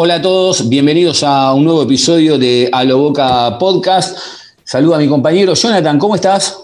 Hola 0.00 0.14
a 0.14 0.22
todos, 0.22 0.68
bienvenidos 0.68 1.24
a 1.24 1.52
un 1.52 1.64
nuevo 1.64 1.82
episodio 1.82 2.38
de 2.38 2.68
A 2.70 2.84
lo 2.84 2.98
Boca 2.98 3.58
Podcast. 3.58 4.16
Saluda 4.62 4.94
a 4.94 5.00
mi 5.00 5.08
compañero 5.08 5.54
Jonathan, 5.54 5.98
¿cómo 5.98 6.14
estás? 6.14 6.56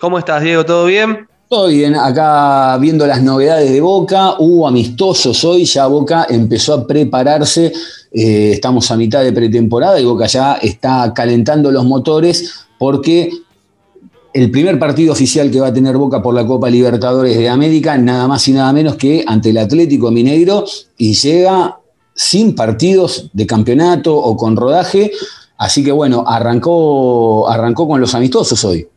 ¿Cómo 0.00 0.18
estás, 0.18 0.42
Diego? 0.42 0.64
¿Todo 0.64 0.86
bien? 0.86 1.28
Todo 1.46 1.66
bien, 1.66 1.94
acá 1.94 2.78
viendo 2.78 3.06
las 3.06 3.22
novedades 3.22 3.70
de 3.70 3.82
Boca, 3.82 4.36
hubo 4.38 4.66
amistosos 4.66 5.44
hoy, 5.44 5.66
ya 5.66 5.86
Boca 5.88 6.26
empezó 6.30 6.72
a 6.72 6.86
prepararse, 6.86 7.70
eh, 8.10 8.52
estamos 8.54 8.90
a 8.90 8.96
mitad 8.96 9.22
de 9.22 9.34
pretemporada 9.34 10.00
y 10.00 10.06
Boca 10.06 10.24
ya 10.24 10.54
está 10.54 11.12
calentando 11.14 11.70
los 11.70 11.84
motores 11.84 12.64
porque 12.78 13.28
el 14.32 14.50
primer 14.50 14.78
partido 14.78 15.12
oficial 15.12 15.50
que 15.50 15.60
va 15.60 15.66
a 15.66 15.74
tener 15.74 15.98
Boca 15.98 16.22
por 16.22 16.34
la 16.34 16.46
Copa 16.46 16.70
Libertadores 16.70 17.36
de 17.36 17.46
América, 17.46 17.98
nada 17.98 18.26
más 18.26 18.48
y 18.48 18.52
nada 18.52 18.72
menos 18.72 18.96
que 18.96 19.22
ante 19.26 19.50
el 19.50 19.58
Atlético 19.58 20.10
Mineiro, 20.10 20.64
y 20.96 21.12
llega 21.12 21.76
sin 22.14 22.54
partidos 22.54 23.30
de 23.32 23.46
campeonato 23.46 24.16
o 24.16 24.36
con 24.36 24.56
rodaje. 24.56 25.12
Así 25.56 25.84
que 25.84 25.92
bueno, 25.92 26.24
arrancó, 26.26 27.48
arrancó 27.48 27.86
con 27.88 28.00
los 28.00 28.14
amistosos 28.14 28.64
hoy. 28.64 28.88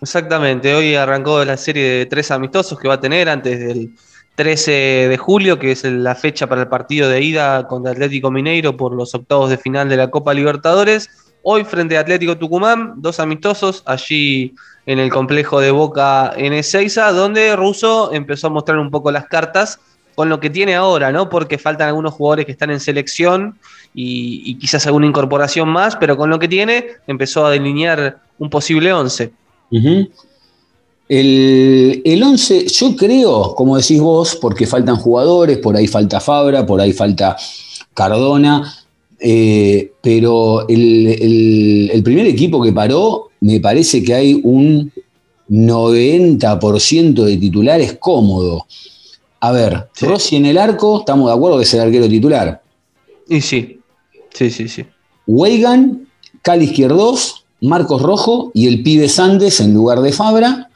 Exactamente, 0.00 0.74
hoy 0.74 0.96
arrancó 0.96 1.44
la 1.44 1.56
serie 1.56 1.84
de 1.84 2.06
tres 2.06 2.30
amistosos 2.30 2.78
que 2.78 2.88
va 2.88 2.94
a 2.94 3.00
tener 3.00 3.28
antes 3.28 3.60
del 3.60 3.94
13 4.34 4.72
de 5.08 5.16
julio, 5.16 5.58
que 5.58 5.72
es 5.72 5.84
la 5.84 6.14
fecha 6.14 6.48
para 6.48 6.62
el 6.62 6.68
partido 6.68 7.08
de 7.08 7.22
ida 7.22 7.68
contra 7.68 7.92
Atlético 7.92 8.30
Mineiro 8.30 8.76
por 8.76 8.94
los 8.94 9.14
octavos 9.14 9.50
de 9.50 9.58
final 9.58 9.88
de 9.88 9.96
la 9.96 10.10
Copa 10.10 10.34
Libertadores. 10.34 11.08
Hoy 11.42 11.64
frente 11.64 11.96
a 11.96 12.00
Atlético 12.00 12.38
Tucumán, 12.38 12.94
dos 12.96 13.20
amistosos 13.20 13.82
allí 13.86 14.54
en 14.86 14.98
el 14.98 15.10
complejo 15.10 15.60
de 15.60 15.70
Boca 15.70 16.32
en 16.36 16.52
Ezeiza, 16.52 17.12
donde 17.12 17.54
Russo 17.54 18.12
empezó 18.12 18.48
a 18.48 18.50
mostrar 18.50 18.78
un 18.78 18.90
poco 18.90 19.10
las 19.12 19.26
cartas 19.26 19.78
con 20.14 20.28
lo 20.28 20.40
que 20.40 20.50
tiene 20.50 20.74
ahora, 20.74 21.12
¿no? 21.12 21.28
Porque 21.28 21.58
faltan 21.58 21.88
algunos 21.88 22.14
jugadores 22.14 22.46
que 22.46 22.52
están 22.52 22.70
en 22.70 22.80
selección 22.80 23.58
y, 23.94 24.54
quizás 24.56 24.86
alguna 24.86 25.06
incorporación 25.06 25.68
más, 25.68 25.96
pero 25.96 26.16
con 26.16 26.30
lo 26.30 26.38
que 26.38 26.48
tiene 26.48 26.86
empezó 27.06 27.46
a 27.46 27.50
delinear 27.50 28.20
un 28.38 28.50
posible 28.50 28.92
11. 28.92 29.30
el, 31.08 32.22
11, 32.22 32.66
yo 32.68 32.96
creo, 32.96 33.54
como 33.54 33.76
decís 33.76 34.00
vos, 34.00 34.36
porque 34.36 34.66
faltan 34.66 34.96
jugadores, 34.96 35.58
por 35.58 35.76
ahí 35.76 35.86
falta 35.86 36.20
Fabra, 36.20 36.64
por 36.64 36.80
ahí 36.80 36.92
falta 36.92 37.36
Cardona, 37.94 38.74
eh, 39.18 39.92
pero 40.00 40.66
el, 40.68 41.90
el 41.92 42.02
primer 42.02 42.26
equipo 42.26 42.62
que 42.62 42.72
paró, 42.72 43.30
me 43.40 43.60
parece 43.60 44.02
que 44.02 44.14
hay 44.14 44.40
un 44.42 44.92
90% 45.50 47.24
de 47.24 47.36
titulares 47.36 47.98
cómodo. 47.98 48.66
A 49.42 49.50
ver, 49.50 49.88
Rossi 50.00 50.36
en 50.36 50.46
el 50.46 50.56
arco, 50.56 51.00
estamos 51.00 51.26
de 51.28 51.34
acuerdo 51.34 51.56
que 51.56 51.64
es 51.64 51.74
el 51.74 51.80
arquero 51.80 52.08
titular. 52.08 52.62
Y 53.28 53.40
sí, 53.40 53.80
sí, 54.32 54.50
sí, 54.52 54.68
sí. 54.68 54.86
Weigan, 55.26 56.06
Cali 56.42 56.66
Izquierdos, 56.66 57.44
Marcos 57.60 58.02
Rojo 58.02 58.52
y 58.54 58.68
el 58.68 58.84
pibe 58.84 59.08
Sandes 59.08 59.58
en 59.58 59.74
lugar 59.74 60.00
de 60.00 60.12
Fabra. 60.12 60.70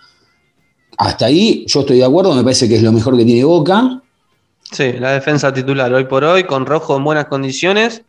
Hasta 0.98 1.26
ahí 1.26 1.64
yo 1.68 1.80
estoy 1.80 1.98
de 1.98 2.06
acuerdo, 2.06 2.34
me 2.34 2.42
parece 2.42 2.68
que 2.68 2.74
es 2.74 2.82
lo 2.82 2.90
mejor 2.90 3.16
que 3.16 3.24
tiene 3.24 3.44
Boca. 3.44 4.02
Sí, 4.72 4.94
la 4.94 5.12
defensa 5.12 5.52
titular 5.52 5.94
hoy 5.94 6.06
por 6.06 6.24
hoy, 6.24 6.42
con 6.42 6.66
Rojo 6.66 6.96
en 6.96 7.04
buenas 7.04 7.26
condiciones. 7.26 8.02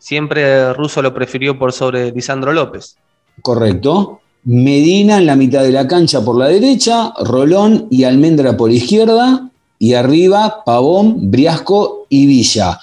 Siempre 0.00 0.72
Russo 0.72 1.02
lo 1.02 1.14
prefirió 1.14 1.56
por 1.56 1.72
sobre 1.72 2.10
Lisandro 2.10 2.52
López. 2.52 2.96
Correcto. 3.42 4.22
Medina 4.42 5.18
en 5.18 5.26
la 5.26 5.36
mitad 5.36 5.62
de 5.62 5.70
la 5.70 5.86
cancha 5.86 6.20
por 6.24 6.36
la 6.36 6.48
derecha, 6.48 7.12
Rolón 7.20 7.86
y 7.92 8.02
Almendra 8.02 8.56
por 8.56 8.72
izquierda, 8.72 9.50
y 9.82 9.94
arriba 9.94 10.62
Pavón, 10.64 11.30
Briasco 11.30 12.06
y 12.10 12.26
Villa. 12.26 12.78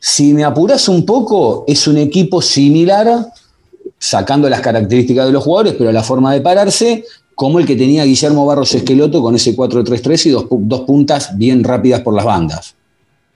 Si 0.00 0.34
me 0.34 0.42
apuras 0.42 0.88
un 0.88 1.06
poco, 1.06 1.64
es 1.68 1.86
un 1.86 1.96
equipo 1.96 2.42
similar, 2.42 3.28
sacando 3.96 4.50
las 4.50 4.60
características 4.60 5.26
de 5.26 5.32
los 5.32 5.44
jugadores, 5.44 5.74
pero 5.78 5.92
la 5.92 6.02
forma 6.02 6.34
de 6.34 6.40
pararse, 6.40 7.04
como 7.36 7.60
el 7.60 7.64
que 7.64 7.76
tenía 7.76 8.02
Guillermo 8.02 8.44
Barros 8.44 8.74
Esqueloto 8.74 9.22
con 9.22 9.36
ese 9.36 9.56
4-3-3 9.56 10.26
y 10.26 10.30
dos, 10.30 10.80
puntas 10.80 11.38
bien 11.38 11.62
rápidas 11.62 12.00
por 12.00 12.12
las 12.12 12.24
bandas. 12.24 12.74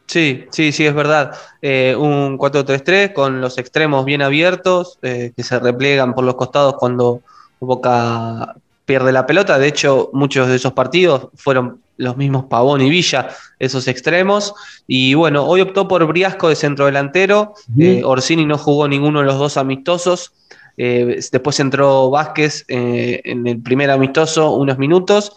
Sí, 0.08 0.44
sí, 0.50 0.72
sí, 0.72 0.84
es 0.84 0.94
verdad. 0.94 1.30
Eh, 1.62 1.94
un 1.96 2.36
4-3-3 2.36 3.12
con 3.12 3.40
los 3.40 3.56
extremos 3.56 4.04
bien 4.04 4.22
abiertos, 4.22 4.98
eh, 5.02 5.32
que 5.36 5.44
se 5.44 5.60
repliegan 5.60 6.12
por 6.12 6.24
los 6.24 6.34
costados 6.34 6.74
cuando 6.76 7.20
Boca 7.60 8.56
pierde 8.84 9.12
la 9.12 9.26
pelota. 9.26 9.60
De 9.60 9.68
hecho, 9.68 10.10
muchos 10.12 10.48
de 10.48 10.56
esos 10.56 10.72
partidos 10.72 11.28
fueron 11.36 11.85
los 11.96 12.16
mismos 12.16 12.44
Pavón 12.46 12.80
y 12.80 12.90
Villa, 12.90 13.28
esos 13.58 13.88
extremos. 13.88 14.54
Y 14.86 15.14
bueno, 15.14 15.44
hoy 15.44 15.60
optó 15.60 15.88
por 15.88 16.04
Briasco 16.06 16.48
de 16.48 16.56
centrodelantero. 16.56 17.54
delantero. 17.68 18.00
Eh, 18.00 18.04
Orsini 18.04 18.44
no 18.44 18.58
jugó 18.58 18.88
ninguno 18.88 19.20
de 19.20 19.26
los 19.26 19.38
dos 19.38 19.56
amistosos. 19.56 20.32
Eh, 20.78 21.20
después 21.32 21.58
entró 21.58 22.10
Vázquez 22.10 22.66
eh, 22.68 23.22
en 23.24 23.46
el 23.46 23.62
primer 23.62 23.90
amistoso 23.90 24.52
unos 24.52 24.76
minutos, 24.76 25.34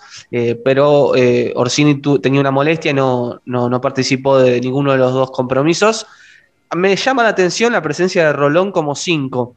pero 0.65 1.13
Orsini 1.55 2.01
tenía 2.21 2.41
una 2.41 2.51
molestia 2.51 2.91
y 2.91 2.93
no, 2.93 3.41
no, 3.45 3.81
participó 3.81 4.37
de 4.39 4.59
ninguno 4.59 4.91
de 4.91 4.97
los 4.97 5.13
dos 5.13 5.31
compromisos. 5.31 6.05
Me 6.75 6.95
llama 6.95 7.23
la 7.23 7.29
atención 7.29 7.71
la 7.71 7.81
presencia 7.81 8.25
de 8.25 8.33
Rolón 8.33 8.71
como 8.71 8.95
cinco 8.95 9.55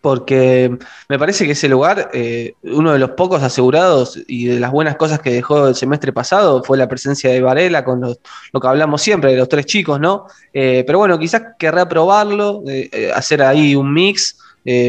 porque 0.00 0.78
me 1.08 1.18
parece 1.18 1.44
que 1.44 1.52
ese 1.52 1.68
lugar, 1.68 2.10
eh, 2.12 2.54
uno 2.62 2.92
de 2.92 2.98
los 2.98 3.10
pocos 3.10 3.42
asegurados 3.42 4.18
y 4.28 4.46
de 4.46 4.60
las 4.60 4.70
buenas 4.70 4.96
cosas 4.96 5.20
que 5.20 5.32
dejó 5.32 5.68
el 5.68 5.74
semestre 5.74 6.12
pasado 6.12 6.62
fue 6.62 6.78
la 6.78 6.88
presencia 6.88 7.30
de 7.30 7.40
Varela 7.40 7.84
con 7.84 8.00
lo 8.00 8.60
que 8.60 8.68
hablamos 8.68 9.02
siempre 9.02 9.32
de 9.32 9.38
los 9.38 9.48
tres 9.48 9.66
chicos, 9.66 9.98
¿no? 9.98 10.26
Eh, 10.52 10.84
pero 10.86 10.98
bueno, 10.98 11.18
quizás 11.18 11.42
querrá 11.58 11.88
probarlo, 11.88 12.62
eh, 12.68 13.10
hacer 13.14 13.42
ahí 13.42 13.74
un 13.74 13.92
mix 13.92 14.38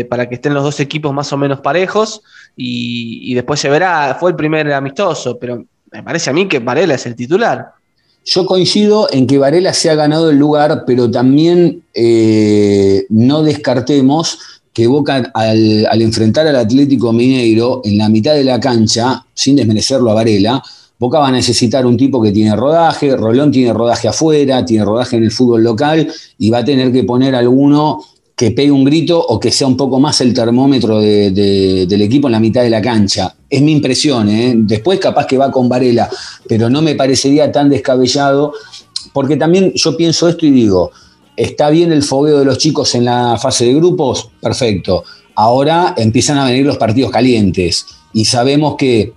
para 0.09 0.27
que 0.27 0.35
estén 0.35 0.53
los 0.53 0.63
dos 0.63 0.81
equipos 0.81 1.13
más 1.13 1.31
o 1.31 1.37
menos 1.37 1.61
parejos 1.61 2.21
y, 2.57 3.33
después 3.33 3.61
se 3.61 3.69
verá, 3.69 4.17
fue 4.19 4.31
el 4.31 4.35
primer 4.35 4.73
amistoso, 4.73 5.39
pero 5.39 5.63
me 5.89 6.03
parece 6.03 6.29
a 6.29 6.33
mí 6.33 6.49
que 6.49 6.59
Varela 6.59 6.95
es 6.95 7.05
el 7.05 7.15
titular. 7.15 7.71
Yo 8.25 8.45
coincido 8.45 9.07
en 9.09 9.25
que 9.25 9.37
Varela 9.37 9.71
se 9.71 9.89
ha 9.89 9.95
ganado 9.95 10.31
el 10.31 10.37
lugar, 10.37 10.83
pero 10.85 11.09
también 11.09 11.81
no 13.07 13.43
descartemos 13.43 14.58
que 14.73 14.87
Boca 14.87 15.31
al, 15.33 16.01
enfrentar 16.01 16.47
al 16.47 16.55
Atlético 16.55 17.11
Mineiro 17.11 17.81
en 17.83 17.97
la 17.97 18.09
mitad 18.09 18.33
de 18.33 18.43
la 18.43 18.59
cancha, 18.59 19.25
sin 19.33 19.55
desmerecerlo 19.55 20.11
a 20.11 20.13
Varela, 20.13 20.63
Boca 20.97 21.19
va 21.19 21.29
a 21.29 21.31
necesitar 21.31 21.85
un 21.85 21.95
tipo 21.95 22.21
que 22.21 22.31
tiene 22.31 22.55
rodaje, 22.55 23.15
Rolón 23.15 23.51
tiene 23.51 23.73
rodaje 23.73 24.09
afuera, 24.09 24.65
tiene 24.65 24.83
rodaje 24.83 25.15
en 25.15 25.23
el 25.23 25.31
fútbol 25.31 25.63
local 25.63 26.11
y 26.37 26.49
va 26.49 26.59
a 26.59 26.65
tener 26.65 26.91
que 26.91 27.03
poner 27.03 27.35
alguno 27.35 28.03
que 28.35 28.51
pegue 28.51 28.71
un 28.71 28.85
grito 28.85 29.19
o 29.19 29.37
que 29.37 29.51
sea 29.51 29.67
un 29.67 29.75
poco 29.75 29.99
más 29.99 30.21
el 30.21 30.33
termómetro 30.33 31.01
del 31.01 32.01
equipo 32.01 32.29
en 32.29 32.31
la 32.31 32.39
mitad 32.39 32.63
de 32.63 32.69
la 32.69 32.81
cancha. 32.81 33.35
Es 33.49 33.61
mi 33.61 33.73
impresión, 33.73 34.29
¿eh? 34.29 34.53
después 34.55 34.97
capaz 34.97 35.25
que 35.25 35.37
va 35.37 35.51
con 35.51 35.67
Varela, 35.67 36.09
pero 36.47 36.69
no 36.69 36.81
me 36.81 36.95
parecería 36.95 37.51
tan 37.51 37.69
descabellado, 37.69 38.53
porque 39.11 39.35
también 39.35 39.73
yo 39.75 39.97
pienso 39.97 40.29
esto 40.29 40.45
y 40.45 40.51
digo, 40.51 40.91
¿Está 41.39 41.69
bien 41.69 41.93
el 41.93 42.03
fogueo 42.03 42.39
de 42.39 42.43
los 42.43 42.57
chicos 42.57 42.95
en 42.95 43.05
la 43.05 43.37
fase 43.41 43.63
de 43.63 43.73
grupos? 43.73 44.29
Perfecto. 44.41 45.05
Ahora 45.35 45.93
empiezan 45.95 46.37
a 46.37 46.43
venir 46.43 46.65
los 46.65 46.75
partidos 46.75 47.11
calientes 47.11 47.85
y 48.11 48.25
sabemos 48.25 48.75
que 48.75 49.13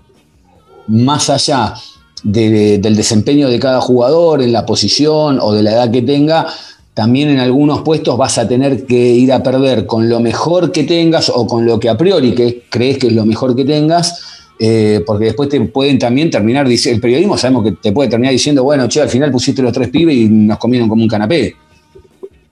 más 0.87 1.29
allá 1.31 1.75
del 2.23 2.95
desempeño 2.95 3.49
de 3.49 3.59
cada 3.59 3.81
jugador 3.81 4.41
en 4.41 4.53
la 4.53 4.65
posición 4.65 5.41
o 5.41 5.53
de 5.53 5.65
la 5.65 5.73
edad 5.73 5.91
que 5.91 6.03
tenga, 6.03 6.47
también 6.95 7.29
en 7.29 7.41
algunos 7.41 7.83
puestos 7.83 8.17
vas 8.17 8.39
a 8.39 8.47
tener 8.47 8.87
que 8.87 8.95
ir 8.95 9.33
a 9.33 9.43
perder 9.43 9.87
con 9.87 10.09
lo 10.09 10.21
mejor 10.21 10.71
que 10.71 10.85
tengas 10.85 11.29
o 11.29 11.49
con 11.49 11.67
lo 11.67 11.81
que 11.81 11.89
a 11.89 11.97
priori 11.99 12.37
crees 12.71 12.99
que 12.99 13.09
es 13.09 13.15
lo 13.15 13.27
mejor 13.27 13.57
que 13.57 13.65
tengas, 13.65 14.23
eh, 14.61 15.03
porque 15.05 15.25
después 15.25 15.49
te 15.49 15.61
pueden 15.63 15.99
también 15.99 16.31
terminar, 16.31 16.69
el 16.69 17.01
periodismo 17.01 17.37
sabemos 17.37 17.65
que 17.65 17.73
te 17.73 17.91
puede 17.91 18.09
terminar 18.09 18.33
diciendo, 18.33 18.63
bueno, 18.63 18.87
che, 18.87 19.01
al 19.01 19.09
final 19.09 19.33
pusiste 19.33 19.61
los 19.61 19.73
tres 19.73 19.89
pibes 19.89 20.15
y 20.15 20.29
nos 20.29 20.59
comieron 20.59 20.89
como 20.89 21.03
un 21.03 21.09
canapé. 21.09 21.57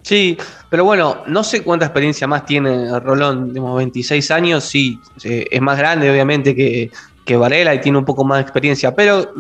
Sí, 0.02 0.36
pero 0.68 0.84
bueno, 0.84 1.22
no 1.26 1.44
sé 1.44 1.62
cuánta 1.62 1.86
experiencia 1.86 2.26
más 2.26 2.46
tiene 2.46 2.98
Rolón, 3.00 3.52
digamos, 3.52 3.76
26 3.76 4.30
años, 4.30 4.64
sí, 4.64 4.98
es 5.22 5.60
más 5.60 5.76
grande 5.76 6.10
obviamente 6.10 6.54
que, 6.54 6.90
que 7.24 7.36
Varela 7.36 7.74
y 7.74 7.80
tiene 7.80 7.98
un 7.98 8.04
poco 8.04 8.24
más 8.24 8.38
de 8.38 8.42
experiencia. 8.42 8.94
Pero 8.94 9.32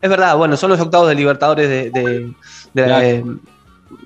es 0.00 0.10
verdad, 0.10 0.36
bueno, 0.36 0.56
son 0.56 0.70
los 0.70 0.80
octavos 0.80 1.08
de 1.08 1.14
Libertadores 1.14 1.68
de, 1.92 2.32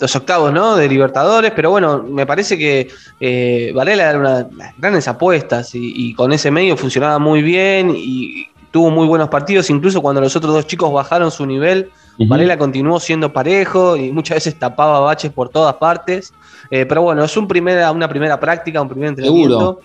los 0.00 0.16
octavos, 0.16 0.52
¿no? 0.52 0.76
De 0.76 0.88
Libertadores, 0.88 1.52
pero 1.54 1.70
bueno, 1.70 2.02
me 2.02 2.26
parece 2.26 2.56
que 2.56 2.88
eh, 3.20 3.72
Varela 3.74 4.10
era 4.10 4.18
una 4.18 4.42
de 4.44 4.56
las 4.56 4.78
grandes 4.78 5.08
apuestas 5.08 5.70
y, 5.74 6.14
con 6.14 6.32
ese 6.32 6.50
medio 6.50 6.76
funcionaba 6.76 7.18
muy 7.18 7.42
bien 7.42 7.92
y 7.94 8.48
tuvo 8.70 8.90
muy 8.90 9.06
buenos 9.06 9.28
partidos, 9.28 9.70
incluso 9.70 10.00
cuando 10.00 10.20
los 10.20 10.36
otros 10.36 10.52
dos 10.52 10.66
chicos 10.66 10.92
bajaron 10.92 11.30
su 11.30 11.46
nivel, 11.46 11.90
Varela 12.26 12.58
continuó 12.58 12.98
siendo 12.98 13.32
parejo 13.32 13.96
y 13.96 14.10
muchas 14.10 14.36
veces 14.36 14.58
tapaba 14.58 15.00
baches 15.00 15.32
por 15.32 15.48
todas 15.48 15.74
partes. 15.76 16.32
Eh, 16.70 16.84
pero 16.86 17.02
bueno, 17.02 17.24
es 17.24 17.36
un 17.36 17.46
primera, 17.46 17.90
una 17.92 18.08
primera 18.08 18.38
práctica, 18.38 18.82
un 18.82 18.88
primer 18.88 19.10
entrenamiento. 19.10 19.80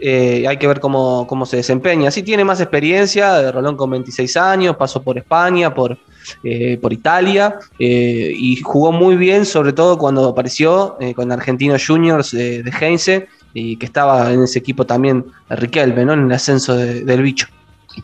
Eh, 0.00 0.46
hay 0.46 0.56
que 0.56 0.66
ver 0.66 0.80
cómo, 0.80 1.26
cómo, 1.26 1.46
se 1.46 1.56
desempeña. 1.56 2.10
Sí 2.10 2.22
tiene 2.22 2.44
más 2.44 2.60
experiencia, 2.60 3.50
Rolón 3.50 3.76
con 3.76 3.90
26 3.90 4.36
años, 4.36 4.76
pasó 4.76 5.02
por 5.02 5.16
España, 5.16 5.72
por, 5.72 5.96
eh, 6.42 6.78
por 6.80 6.92
Italia, 6.92 7.58
y 7.78 8.56
jugó 8.56 8.92
muy 8.92 9.16
bien, 9.16 9.46
sobre 9.46 9.72
todo 9.72 9.96
cuando 9.96 10.28
apareció 10.28 10.98
con 11.14 11.30
Argentinos 11.30 11.86
Juniors 11.86 12.32
de 12.32 12.72
Heinze, 12.80 13.28
y 13.54 13.76
que 13.76 13.86
estaba 13.86 14.32
en 14.32 14.42
ese 14.42 14.58
equipo 14.58 14.84
también 14.84 15.24
Riquelme, 15.48 16.04
¿no? 16.04 16.12
en 16.12 16.26
el 16.26 16.32
ascenso 16.32 16.74
del 16.76 17.22
bicho. 17.22 17.46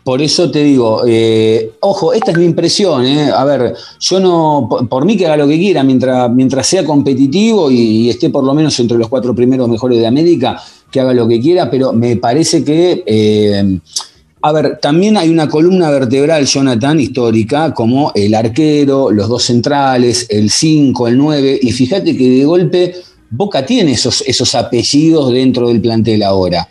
Por 0.05 0.23
eso 0.23 0.51
te 0.51 0.63
digo, 0.63 1.03
eh, 1.07 1.73
ojo, 1.81 2.13
esta 2.13 2.31
es 2.31 2.39
mi 2.39 2.45
impresión, 2.45 3.05
eh. 3.05 3.31
a 3.35 3.45
ver, 3.45 3.75
yo 3.99 4.21
no, 4.21 4.69
por, 4.89 5.05
mí 5.05 5.17
que 5.17 5.27
haga 5.27 5.37
lo 5.37 5.49
que 5.49 5.59
quiera, 5.59 5.83
mientras, 5.83 6.31
mientras 6.31 6.67
sea 6.67 6.85
competitivo 6.85 7.71
y, 7.71 8.09
esté 8.09 8.31
por 8.31 8.45
lo 8.45 8.55
menos 8.55 8.79
entre 8.79 8.97
los 8.97 9.09
cuatro 9.09 9.35
primeros 9.35 9.69
mejores 9.69 9.99
de 9.99 10.07
América, 10.07 10.63
que 10.91 11.01
haga 11.01 11.13
lo 11.13 11.27
que 11.27 11.41
quiera, 11.41 11.71
pero 11.71 11.93
me 11.93 12.17
parece 12.17 12.63
que, 12.63 13.03
eh, 13.05 13.81
a 14.43 14.53
ver, 14.53 14.79
también 14.81 15.17
hay 15.17 15.29
una 15.29 15.49
columna 15.49 15.91
vertebral, 15.91 16.47
Jonathan, 16.47 17.01
histórica, 17.01 17.75
como 17.75 18.13
el 18.15 18.35
arquero, 18.35 19.11
los 19.11 19.29
dos 19.29 19.43
centrales, 19.43 20.27
el 20.31 20.51
5, 20.51 21.09
el 21.09 21.19
9, 21.19 21.59
y 21.63 21.73
fíjate 21.73 22.17
que 22.17 22.31
de 22.31 22.45
golpe 22.45 22.95
Boca 23.31 23.65
tiene 23.65 23.93
esos, 23.93 24.23
esos 24.27 24.55
apellidos 24.57 25.33
dentro 25.33 25.69
del 25.69 25.81
plantel 25.81 26.25
ahora. 26.25 26.69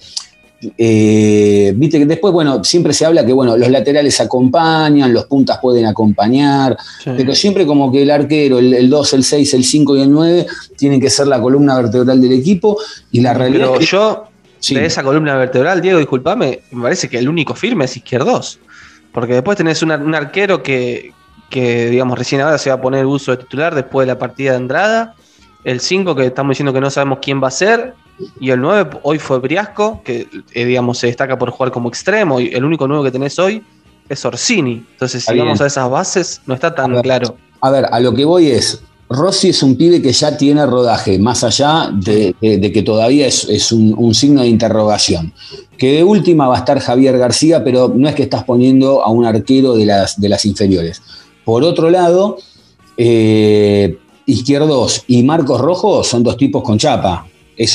Eh, 0.78 1.74
viste 1.76 2.00
que 2.00 2.06
después, 2.06 2.34
bueno, 2.34 2.64
siempre 2.64 2.94
se 2.94 3.06
habla 3.06 3.26
que, 3.26 3.32
bueno, 3.32 3.56
los 3.56 3.70
laterales 3.70 4.20
acompañan, 4.20 5.14
los 5.14 5.26
puntas 5.26 5.58
pueden 5.62 5.86
acompañar, 5.86 6.78
pero 7.06 7.34
siempre 7.34 7.66
como 7.66 7.92
que 7.92 8.02
el 8.02 8.12
arquero, 8.12 8.60
el, 8.60 8.90
2, 8.90 9.14
el 9.14 9.24
6, 9.24 9.54
el 9.54 9.64
5 9.64 9.98
y 9.98 10.02
el 10.02 10.12
9 10.12 10.48
tienen 10.76 11.00
que 11.00 11.10
ser 11.10 11.28
la 11.28 11.42
columna 11.42 11.78
vertebral 11.78 12.20
del 12.22 12.34
equipo 12.34 12.78
y 13.12 13.22
la 13.22 13.34
realidad. 13.34 13.70
Pero 13.72 13.86
yo, 13.86 14.28
de 14.70 14.86
esa 14.86 15.02
columna 15.04 15.36
vertebral, 15.38 15.82
Diego, 15.82 16.00
discúlpame, 16.00 16.62
me 16.72 16.84
parece 16.84 17.08
que 17.08 17.18
el 17.18 17.30
único 17.30 17.56
firme 17.56 17.86
es 17.86 17.96
izquierdos, 17.96 18.60
porque 19.14 19.34
después 19.34 19.58
tenés 19.58 19.82
un 19.82 19.92
arquero 20.14 20.62
que, 20.62 21.14
que, 21.50 21.90
digamos, 21.90 22.18
recién 22.18 22.42
ahora 22.42 22.58
se 22.58 22.70
va 22.70 22.76
a 22.76 22.82
poner 22.82 23.06
uso 23.06 23.32
de 23.32 23.38
titular 23.38 23.74
después 23.76 24.06
de 24.06 24.14
la 24.14 24.20
partida 24.20 24.52
de 24.52 24.58
Andrada, 24.58 25.16
el 25.64 25.80
5 25.80 26.16
que 26.16 26.26
estamos 26.26 26.52
diciendo 26.52 26.74
que 26.74 26.82
no 26.82 26.90
sabemos 26.90 27.20
quién 27.22 27.42
va 27.42 27.50
a 27.50 27.52
ser, 27.52 27.94
y 28.40 28.50
el 28.50 28.62
9 28.62 29.00
hoy 29.04 29.20
fue 29.20 29.40
Briasco, 29.40 30.02
que 30.04 30.28
eh, 30.54 30.66
digamos 30.66 30.98
se 30.98 31.08
destaca 31.08 31.38
por 31.38 31.50
jugar 31.52 31.72
como 31.72 31.90
extremo. 31.90 32.40
Y 32.40 32.50
el 32.50 32.66
único 32.66 32.88
nuevo 32.88 33.04
que 33.04 33.12
tenés 33.12 33.40
hoy 33.40 33.64
es 34.08 34.26
Orsini. 34.26 34.86
Entonces, 34.92 35.24
si 35.24 35.38
vamos 35.38 35.62
a 35.62 35.68
esas 35.68 35.90
bases, 35.90 36.42
no 36.46 36.54
está 36.54 36.74
tan 36.74 37.02
claro. 37.02 37.36
A 37.62 37.72
ver, 37.72 37.86
a 37.92 38.00
lo 38.00 38.14
que 38.14 38.26
voy 38.26 38.48
es. 38.48 38.82
Rossi 39.12 39.50
es 39.50 39.64
un 39.64 39.76
pibe 39.76 40.04
que 40.04 40.12
ya 40.12 40.38
tiene 40.38 40.64
rodaje, 40.68 41.18
más 41.18 41.44
allá 41.44 41.90
de, 41.92 42.36
que 42.40 42.84
todavía 42.84 43.26
es, 43.26 43.72
un, 43.72 44.14
signo 44.14 44.42
de 44.42 44.48
interrogación. 44.48 45.34
Que 45.80 45.94
de 45.94 46.04
última 46.04 46.48
va 46.48 46.58
a 46.58 46.60
estar 46.60 46.80
Javier 46.80 47.18
García, 47.18 47.64
pero 47.64 47.92
no 47.96 48.08
es 48.08 48.14
que 48.14 48.22
estás 48.24 48.44
poniendo 48.44 49.04
a 49.04 49.10
un 49.10 49.26
arquero 49.26 49.76
de 49.76 49.88
las, 49.88 50.22
de 50.22 50.30
las 50.30 50.46
inferiores. 50.46 51.02
Por 51.44 51.64
otro 51.64 51.90
lado, 51.90 52.38
eh, 52.98 53.98
Izquierdos 54.30 55.04
y 55.08 55.24
Marcos 55.24 55.60
Rojo 55.60 56.04
son 56.04 56.24
dos 56.24 56.38
tipos 56.38 56.64
con 56.64 56.78
chapa 56.78 57.26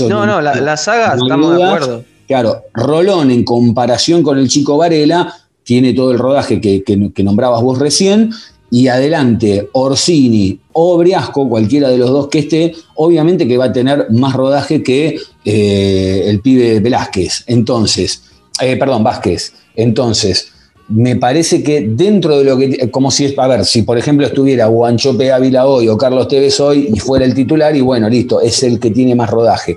no, 0.09 0.27
no, 0.27 0.41
la, 0.41 0.77
saga 0.77 1.15
estamos 1.15 1.56
de 1.56 1.65
acuerdo. 1.65 2.05
Claro, 2.27 2.62
Rolón 2.73 3.31
en 3.31 3.45
comparación 3.45 4.23
con 4.23 4.39
el 4.39 4.49
chico 4.49 4.79
Varela 4.79 5.35
tiene 5.62 5.93
todo 5.93 6.12
el 6.12 6.19
rodaje 6.19 6.61
que, 6.61 7.23
nombrabas 7.23 7.62
vos 7.62 7.79
recién, 7.79 8.31
y 8.71 8.89
adelante 8.89 9.69
Orsini 9.73 10.59
o 10.73 10.97
Briasco, 10.97 11.49
cualquiera 11.49 11.91
de 11.91 11.99
los 11.99 12.11
dos 12.11 12.29
que 12.29 12.41
esté, 12.41 12.75
obviamente 12.97 13.47
que 13.47 13.59
va 13.59 13.67
a 13.67 13.73
tener 13.73 14.11
más 14.11 14.35
rodaje 14.35 14.83
que 14.83 15.19
eh, 15.45 16.25
el 16.27 16.41
pibe 16.41 16.81
Velázquez. 16.81 17.45
Entonces, 17.47 18.23
eh, 18.61 18.77
perdón, 18.77 19.05
Vázquez. 19.05 19.53
Entonces, 19.77 20.49
me 20.89 21.17
parece 21.17 21.63
que 21.63 21.87
dentro 21.89 22.39
de 22.39 22.45
lo 22.45 22.59
que, 22.59 22.91
como 22.91 23.11
si, 23.11 23.35
a 23.37 23.47
ver, 23.47 23.65
si 23.65 23.83
por 23.83 23.97
ejemplo 23.97 24.27
estuviera 24.27 24.67
Guanchope 24.67 25.33
Ávila 25.33 25.67
hoy 25.67 25.89
o 25.89 25.97
Carlos 25.97 26.29
Tevez 26.29 26.61
hoy 26.61 26.91
y 26.93 26.99
fuera 27.01 27.25
el 27.25 27.35
titular, 27.35 27.75
y 27.75 27.81
bueno, 27.81 28.09
listo, 28.09 28.41
es 28.41 28.63
el 28.63 28.79
que 28.79 28.91
tiene 28.91 29.15
más 29.15 29.31
rodaje. 29.31 29.77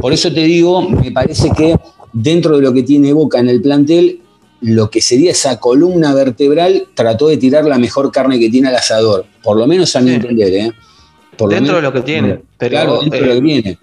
Por 0.00 0.12
eso 0.12 0.32
te 0.32 0.40
digo, 0.40 0.88
me 0.88 1.12
parece 1.12 1.50
que 1.50 1.76
dentro 2.12 2.56
de 2.56 2.62
lo 2.62 2.72
que 2.72 2.82
tiene 2.82 3.12
Boca 3.12 3.38
en 3.38 3.48
el 3.48 3.60
plantel, 3.60 4.20
lo 4.62 4.90
que 4.90 5.02
sería 5.02 5.32
esa 5.32 5.60
columna 5.60 6.14
vertebral 6.14 6.86
trató 6.94 7.28
de 7.28 7.36
tirar 7.36 7.66
la 7.66 7.78
mejor 7.78 8.10
carne 8.10 8.38
que 8.38 8.48
tiene 8.48 8.68
al 8.68 8.76
asador, 8.76 9.26
por 9.42 9.58
lo 9.58 9.66
menos 9.66 9.94
a 9.96 10.00
mi 10.00 10.12
entender, 10.12 10.54
¿eh? 10.54 10.72
dentro 11.50 11.76
de 11.76 11.82
lo 11.82 11.92
que 11.92 12.00
tiene, 12.00 12.40
pero, 12.56 12.70
claro, 12.70 13.00
dentro 13.00 13.20
de 13.20 13.26
lo 13.26 13.34
que 13.34 13.40
viene. 13.40 13.70
Eh, 13.70 13.78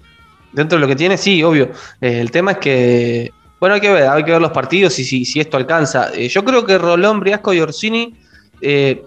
dentro 0.52 0.78
de 0.78 0.82
lo 0.82 0.88
que 0.88 0.96
tiene, 0.96 1.18
sí, 1.18 1.44
obvio. 1.44 1.70
Eh, 2.02 2.20
el 2.20 2.32
tema 2.32 2.54
es 2.54 2.58
que 2.58 3.32
bueno, 3.64 3.76
hay 3.76 3.80
que 3.80 3.94
ver, 3.94 4.10
hay 4.10 4.26
que 4.26 4.32
ver 4.34 4.42
los 4.42 4.52
partidos 4.52 5.00
y 5.00 5.06
si, 5.06 5.24
si 5.24 5.40
esto 5.40 5.56
alcanza. 5.56 6.12
Eh, 6.14 6.28
yo 6.28 6.44
creo 6.44 6.66
que 6.66 6.78
Rolón, 6.78 7.22
Briasco 7.22 7.54
y 7.54 7.62
Orsini, 7.62 8.14
eh, 8.60 9.06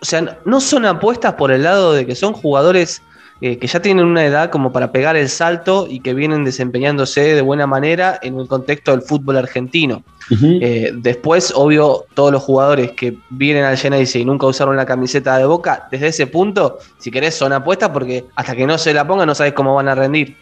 o 0.00 0.04
sea, 0.04 0.38
no 0.44 0.60
son 0.60 0.86
apuestas 0.86 1.34
por 1.34 1.50
el 1.50 1.64
lado 1.64 1.94
de 1.94 2.06
que 2.06 2.14
son 2.14 2.32
jugadores 2.32 3.02
eh, 3.40 3.58
que 3.58 3.66
ya 3.66 3.82
tienen 3.82 4.06
una 4.06 4.24
edad 4.24 4.50
como 4.50 4.70
para 4.70 4.92
pegar 4.92 5.16
el 5.16 5.28
salto 5.28 5.88
y 5.90 5.98
que 5.98 6.14
vienen 6.14 6.44
desempeñándose 6.44 7.34
de 7.34 7.42
buena 7.42 7.66
manera 7.66 8.20
en 8.22 8.38
el 8.38 8.46
contexto 8.46 8.92
del 8.92 9.02
fútbol 9.02 9.36
argentino. 9.36 10.04
después, 10.28 11.52
obvio, 11.56 12.04
todos 12.14 12.30
los 12.30 12.44
jugadores 12.44 12.92
que 12.92 13.18
vienen 13.30 13.64
al 13.64 13.76
Genesis 13.76 14.14
y 14.14 14.24
nunca 14.24 14.46
usaron 14.46 14.76
la 14.76 14.86
camiseta 14.86 15.36
de 15.38 15.46
boca, 15.46 15.88
desde 15.90 16.06
ese 16.06 16.28
punto, 16.28 16.78
si 16.98 17.10
querés, 17.10 17.34
son 17.34 17.52
apuestas 17.52 17.88
porque 17.88 18.26
hasta 18.36 18.54
que 18.54 18.64
no 18.64 18.78
se 18.78 18.94
la 18.94 19.04
pongan 19.04 19.26
no 19.26 19.34
sabes 19.34 19.54
cómo 19.54 19.74
van 19.74 19.88
a 19.88 19.96
rendir. 19.96 20.36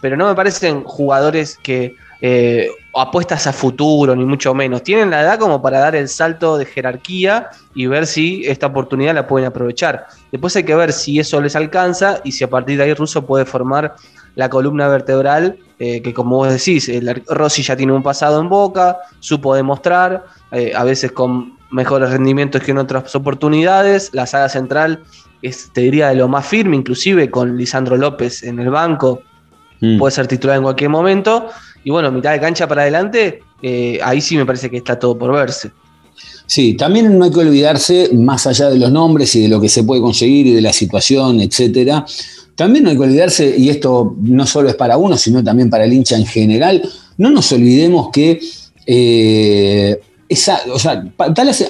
Pero 0.00 0.16
no 0.16 0.26
me 0.26 0.34
parecen 0.34 0.82
jugadores 0.82 1.56
que 1.62 1.94
eh, 2.20 2.70
apuestas 2.94 3.46
a 3.46 3.52
futuro, 3.52 4.16
ni 4.16 4.24
mucho 4.24 4.54
menos. 4.54 4.82
Tienen 4.82 5.10
la 5.10 5.20
edad 5.20 5.38
como 5.38 5.60
para 5.60 5.80
dar 5.80 5.94
el 5.94 6.08
salto 6.08 6.56
de 6.56 6.64
jerarquía 6.64 7.50
y 7.74 7.86
ver 7.86 8.06
si 8.06 8.42
esta 8.46 8.66
oportunidad 8.66 9.14
la 9.14 9.26
pueden 9.26 9.48
aprovechar. 9.48 10.06
Después 10.32 10.56
hay 10.56 10.64
que 10.64 10.74
ver 10.74 10.92
si 10.92 11.18
eso 11.18 11.40
les 11.40 11.54
alcanza 11.56 12.20
y 12.24 12.32
si 12.32 12.44
a 12.44 12.50
partir 12.50 12.78
de 12.78 12.84
ahí 12.84 12.94
Russo 12.94 13.26
puede 13.26 13.44
formar 13.44 13.96
la 14.34 14.48
columna 14.48 14.88
vertebral, 14.88 15.58
eh, 15.78 16.00
que 16.02 16.14
como 16.14 16.36
vos 16.36 16.50
decís, 16.50 16.88
el 16.88 17.22
Rossi 17.26 17.62
ya 17.62 17.76
tiene 17.76 17.92
un 17.92 18.02
pasado 18.02 18.40
en 18.40 18.48
boca, 18.48 18.98
supo 19.20 19.54
demostrar, 19.54 20.24
eh, 20.52 20.72
a 20.74 20.84
veces 20.84 21.12
con 21.12 21.56
mejores 21.70 22.10
rendimientos 22.10 22.62
que 22.62 22.70
en 22.70 22.78
otras 22.78 23.14
oportunidades. 23.14 24.10
La 24.12 24.26
saga 24.26 24.48
central 24.48 25.02
es, 25.42 25.70
te 25.72 25.82
diría, 25.82 26.08
de 26.08 26.16
lo 26.16 26.28
más 26.28 26.46
firme, 26.46 26.76
inclusive 26.76 27.30
con 27.30 27.56
Lisandro 27.56 27.96
López 27.96 28.42
en 28.42 28.58
el 28.58 28.70
banco. 28.70 29.22
Mm. 29.80 29.98
Puede 29.98 30.12
ser 30.12 30.26
titular 30.26 30.56
en 30.56 30.62
cualquier 30.62 30.88
momento 30.88 31.50
y 31.86 31.90
bueno, 31.90 32.10
mitad 32.10 32.32
de 32.32 32.40
cancha 32.40 32.66
para 32.66 32.82
adelante, 32.82 33.38
eh, 33.62 34.00
ahí 34.02 34.20
sí 34.20 34.36
me 34.36 34.44
parece 34.44 34.68
que 34.68 34.78
está 34.78 34.98
todo 34.98 35.16
por 35.16 35.32
verse. 35.32 35.70
Sí, 36.44 36.74
también 36.74 37.16
no 37.16 37.26
hay 37.26 37.30
que 37.30 37.38
olvidarse, 37.38 38.10
más 38.12 38.44
allá 38.48 38.70
de 38.70 38.76
los 38.80 38.90
nombres 38.90 39.36
y 39.36 39.42
de 39.42 39.48
lo 39.48 39.60
que 39.60 39.68
se 39.68 39.84
puede 39.84 40.00
conseguir 40.00 40.48
y 40.48 40.52
de 40.52 40.60
la 40.62 40.72
situación, 40.72 41.40
etcétera, 41.40 42.04
también 42.56 42.82
no 42.82 42.90
hay 42.90 42.96
que 42.96 43.04
olvidarse, 43.04 43.54
y 43.56 43.68
esto 43.68 44.16
no 44.20 44.46
solo 44.46 44.68
es 44.68 44.74
para 44.74 44.96
uno, 44.96 45.16
sino 45.16 45.44
también 45.44 45.70
para 45.70 45.84
el 45.84 45.92
hincha 45.92 46.16
en 46.16 46.26
general, 46.26 46.82
no 47.18 47.30
nos 47.30 47.52
olvidemos 47.52 48.10
que 48.12 48.40
eh, 48.84 50.00
esa, 50.28 50.60
o 50.72 50.78
sea, 50.78 51.04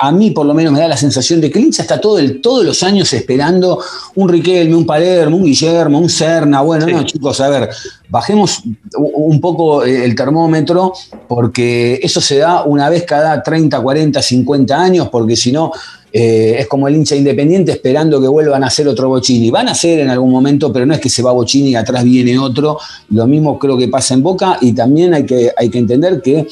a 0.01 0.13
mí 0.13 0.31
por 0.31 0.47
lo 0.47 0.55
menos 0.55 0.73
me 0.73 0.81
da 0.81 0.89
la 0.89 0.97
sensación 0.97 1.41
de 1.41 1.51
que 1.51 1.59
el 1.59 1.67
hincha 1.67 1.83
está 1.83 2.01
todo 2.01 2.19
el, 2.19 2.41
todos 2.41 2.65
los 2.65 2.83
años 2.83 3.13
esperando 3.13 3.79
un 4.15 4.29
Riquelme, 4.29 4.75
un 4.75 4.87
Palermo, 4.87 5.37
un 5.37 5.45
Guillermo, 5.45 5.99
un 5.99 6.09
Serna. 6.09 6.63
Bueno, 6.63 6.87
no, 6.87 7.03
chicos, 7.05 7.41
a 7.41 7.49
ver, 7.49 7.69
bajemos 8.09 8.63
un 8.97 9.41
poco 9.41 9.85
el 9.85 10.15
termómetro 10.15 10.93
porque 11.29 12.01
eso 12.03 12.21
se 12.21 12.39
da 12.39 12.65
una 12.65 12.89
vez 12.89 13.05
cada 13.05 13.43
30, 13.43 13.79
40, 13.81 14.23
50 14.23 14.81
años, 14.81 15.09
porque 15.11 15.37
si 15.37 15.53
no, 15.53 15.73
eh, 16.13 16.57
es 16.61 16.67
como 16.67 16.89
el 16.89 16.97
hincha 16.97 17.15
independiente 17.15 17.73
esperando 17.73 18.19
que 18.23 18.29
vuelvan 18.29 18.65
a 18.65 18.71
ser 18.71 18.89
otro 18.89 19.09
Bochini. 19.09 19.51
Van 19.51 19.69
a 19.69 19.75
ser 19.75 20.01
en 20.01 20.09
algún 20.09 20.31
momento, 20.31 20.73
pero 20.73 20.87
no 20.87 20.95
es 20.95 21.01
que 21.01 21.11
se 21.11 21.23
va 21.23 21.33
Bochini 21.33 21.71
y 21.71 21.75
atrás 21.75 22.05
viene 22.05 22.39
otro. 22.39 22.79
Lo 23.11 23.27
mismo 23.27 23.59
creo 23.59 23.77
que 23.77 23.89
pasa 23.89 24.15
en 24.15 24.23
Boca 24.23 24.57
y 24.63 24.73
también 24.73 25.13
hay 25.13 25.27
que, 25.27 25.53
hay 25.55 25.69
que 25.69 25.79
entender 25.79 26.23
que 26.23 26.47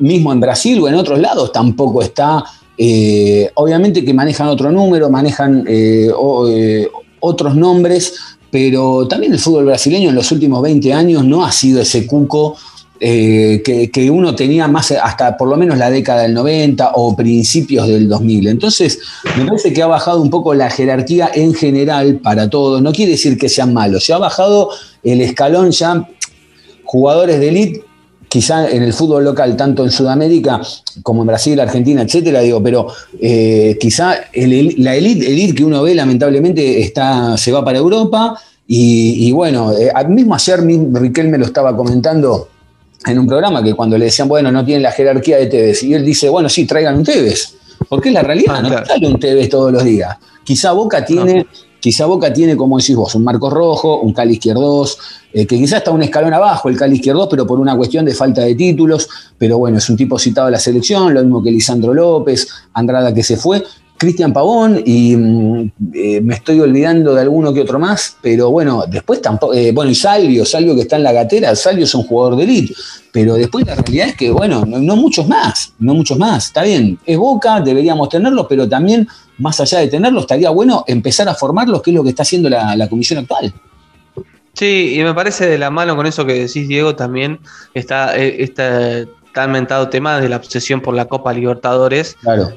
mismo 0.00 0.32
en 0.32 0.40
Brasil 0.40 0.80
o 0.80 0.88
en 0.88 0.94
otros 0.94 1.18
lados 1.18 1.52
tampoco 1.52 2.02
está. 2.02 2.44
Eh, 2.76 3.50
obviamente 3.54 4.04
que 4.04 4.14
manejan 4.14 4.48
otro 4.48 4.72
número, 4.72 5.10
manejan 5.10 5.64
eh, 5.68 6.10
eh, 6.48 6.88
otros 7.20 7.54
nombres, 7.54 8.14
pero 8.50 9.06
también 9.06 9.32
el 9.32 9.38
fútbol 9.38 9.66
brasileño 9.66 10.08
en 10.08 10.14
los 10.14 10.32
últimos 10.32 10.62
20 10.62 10.92
años 10.92 11.24
no 11.24 11.44
ha 11.44 11.52
sido 11.52 11.80
ese 11.80 12.06
cuco 12.06 12.56
eh, 13.02 13.62
que, 13.64 14.10
uno 14.10 14.34
tenía 14.34 14.68
más 14.68 14.90
hasta 14.90 15.34
por 15.38 15.48
lo 15.48 15.56
menos 15.56 15.78
la 15.78 15.88
década 15.88 16.22
del 16.22 16.34
90 16.34 16.92
o 16.96 17.16
principios 17.16 17.88
del 17.88 18.08
2000. 18.08 18.48
Entonces, 18.48 18.98
me 19.38 19.46
parece 19.46 19.72
que 19.72 19.82
ha 19.82 19.86
bajado 19.86 20.20
un 20.20 20.28
poco 20.28 20.52
la 20.52 20.68
jerarquía 20.68 21.30
en 21.32 21.54
general 21.54 22.16
para 22.16 22.50
todos. 22.50 22.82
No 22.82 22.92
quiere 22.92 23.12
decir 23.12 23.38
que 23.38 23.48
sean 23.48 23.72
malos, 23.72 24.04
se 24.04 24.12
ha 24.12 24.18
bajado 24.18 24.68
el 25.02 25.22
escalón 25.22 25.70
ya 25.70 26.06
jugadores 26.84 27.40
de 27.40 27.48
élite 27.48 27.84
quizá 28.30 28.70
en 28.70 28.84
el 28.84 28.92
fútbol 28.92 29.24
local, 29.24 29.56
tanto 29.56 29.84
en 29.84 29.90
Sudamérica 29.90 30.60
como 31.02 31.22
en 31.22 31.26
Brasil, 31.26 31.58
Argentina, 31.58 32.02
etcétera, 32.02 32.40
digo, 32.40 32.62
pero 32.62 32.86
eh, 33.20 33.76
quizá 33.80 34.14
la 34.32 34.94
élite 34.94 35.54
que 35.54 35.64
uno 35.64 35.82
ve 35.82 35.96
lamentablemente 35.96 36.80
está, 36.80 37.36
se 37.36 37.50
va 37.50 37.64
para 37.64 37.78
Europa 37.78 38.40
y, 38.68 39.32
bueno, 39.32 39.72
eh, 39.76 39.90
mismo 40.08 40.36
ayer 40.36 40.60
Riquelme 40.60 41.38
lo 41.38 41.46
estaba 41.46 41.76
comentando 41.76 42.48
en 43.04 43.18
un 43.18 43.26
programa 43.26 43.64
que 43.64 43.74
cuando 43.74 43.98
le 43.98 44.04
decían, 44.04 44.28
bueno, 44.28 44.52
no 44.52 44.64
tienen 44.64 44.84
la 44.84 44.92
jerarquía 44.92 45.38
de 45.38 45.46
Tevez, 45.46 45.82
y 45.82 45.94
él 45.94 46.04
dice, 46.04 46.28
bueno, 46.28 46.48
sí, 46.48 46.66
traigan 46.66 46.98
un 46.98 47.04
Tevez, 47.04 47.56
porque 47.88 48.10
es 48.10 48.14
la 48.14 48.22
realidad, 48.22 48.58
ah, 48.58 48.62
no 48.62 48.86
sale 48.86 49.08
un 49.08 49.18
Tevez 49.18 49.48
todos 49.48 49.72
los 49.72 49.82
días. 49.82 50.16
Quizá 50.44 50.70
Boca 50.70 51.04
tiene, 51.04 51.48
quizá 51.80 52.06
Boca 52.06 52.32
tiene, 52.32 52.56
como 52.56 52.78
decís 52.78 52.94
vos, 52.94 53.14
un 53.14 53.24
Marcos 53.24 53.52
Rojo, 53.52 54.00
un 54.00 54.12
Cali 54.12 54.34
Izquierdos, 54.34 54.98
eh, 55.32 55.46
que 55.46 55.56
quizá 55.56 55.78
está 55.78 55.90
un 55.90 56.02
escalón 56.02 56.32
abajo 56.34 56.68
el 56.68 56.76
Cali 56.76 56.96
Izquierdos, 56.96 57.28
pero 57.30 57.46
por 57.46 57.58
una 57.58 57.76
cuestión 57.76 58.04
de 58.04 58.14
falta 58.14 58.42
de 58.42 58.54
títulos, 58.54 59.08
pero 59.38 59.58
bueno, 59.58 59.78
es 59.78 59.88
un 59.88 59.96
tipo 59.96 60.18
citado 60.18 60.48
a 60.48 60.50
la 60.50 60.58
selección, 60.58 61.12
lo 61.14 61.22
mismo 61.22 61.42
que 61.42 61.50
Lisandro 61.50 61.94
López, 61.94 62.48
Andrada 62.74 63.12
que 63.12 63.22
se 63.22 63.36
fue, 63.36 63.62
Cristian 64.00 64.32
Pavón 64.32 64.82
y 64.82 65.14
mm, 65.14 65.72
eh, 65.92 66.20
me 66.22 66.32
estoy 66.32 66.58
olvidando 66.58 67.14
de 67.14 67.20
alguno 67.20 67.52
que 67.52 67.60
otro 67.60 67.78
más, 67.78 68.16
pero 68.22 68.50
bueno, 68.50 68.84
después 68.88 69.20
tampoco, 69.20 69.52
eh, 69.52 69.72
bueno, 69.72 69.90
y 69.90 69.94
Salvio, 69.94 70.46
Salvio 70.46 70.74
que 70.74 70.80
está 70.80 70.96
en 70.96 71.02
la 71.02 71.12
gatera, 71.12 71.54
Salvio 71.54 71.84
es 71.84 71.94
un 71.94 72.04
jugador 72.04 72.36
de 72.36 72.44
elite, 72.44 72.74
pero 73.12 73.34
después 73.34 73.66
la 73.66 73.74
realidad 73.74 74.08
es 74.08 74.16
que, 74.16 74.30
bueno, 74.30 74.64
no, 74.64 74.96
muchos 74.96 75.28
más, 75.28 75.74
no 75.78 75.92
muchos 75.92 76.16
más, 76.16 76.46
está 76.46 76.62
bien, 76.62 76.98
es 77.04 77.18
Boca, 77.18 77.60
deberíamos 77.60 78.08
tenerlos, 78.08 78.46
pero 78.48 78.66
también, 78.66 79.06
más 79.36 79.60
allá 79.60 79.80
de 79.80 79.88
tenerlos, 79.88 80.22
estaría 80.22 80.48
bueno 80.48 80.82
empezar 80.86 81.28
a 81.28 81.34
formarlos, 81.34 81.82
que 81.82 81.90
es 81.90 81.94
lo 81.94 82.02
que 82.02 82.08
está 82.08 82.22
haciendo 82.22 82.48
la, 82.48 82.88
comisión 82.88 83.18
actual. 83.18 83.52
Sí, 84.54 84.94
y 84.98 85.04
me 85.04 85.12
parece 85.12 85.46
de 85.46 85.58
la 85.58 85.68
mano 85.68 85.94
con 85.94 86.06
eso 86.06 86.24
que 86.24 86.32
decís, 86.32 86.66
Diego, 86.66 86.96
también 86.96 87.38
está 87.74 88.16
este 88.16 89.06
tan 89.34 89.52
mentado 89.52 89.90
tema 89.90 90.18
de 90.20 90.30
la 90.30 90.36
obsesión 90.36 90.80
por 90.80 90.94
la 90.94 91.04
Copa 91.04 91.34
Libertadores. 91.34 92.16
Claro. 92.22 92.54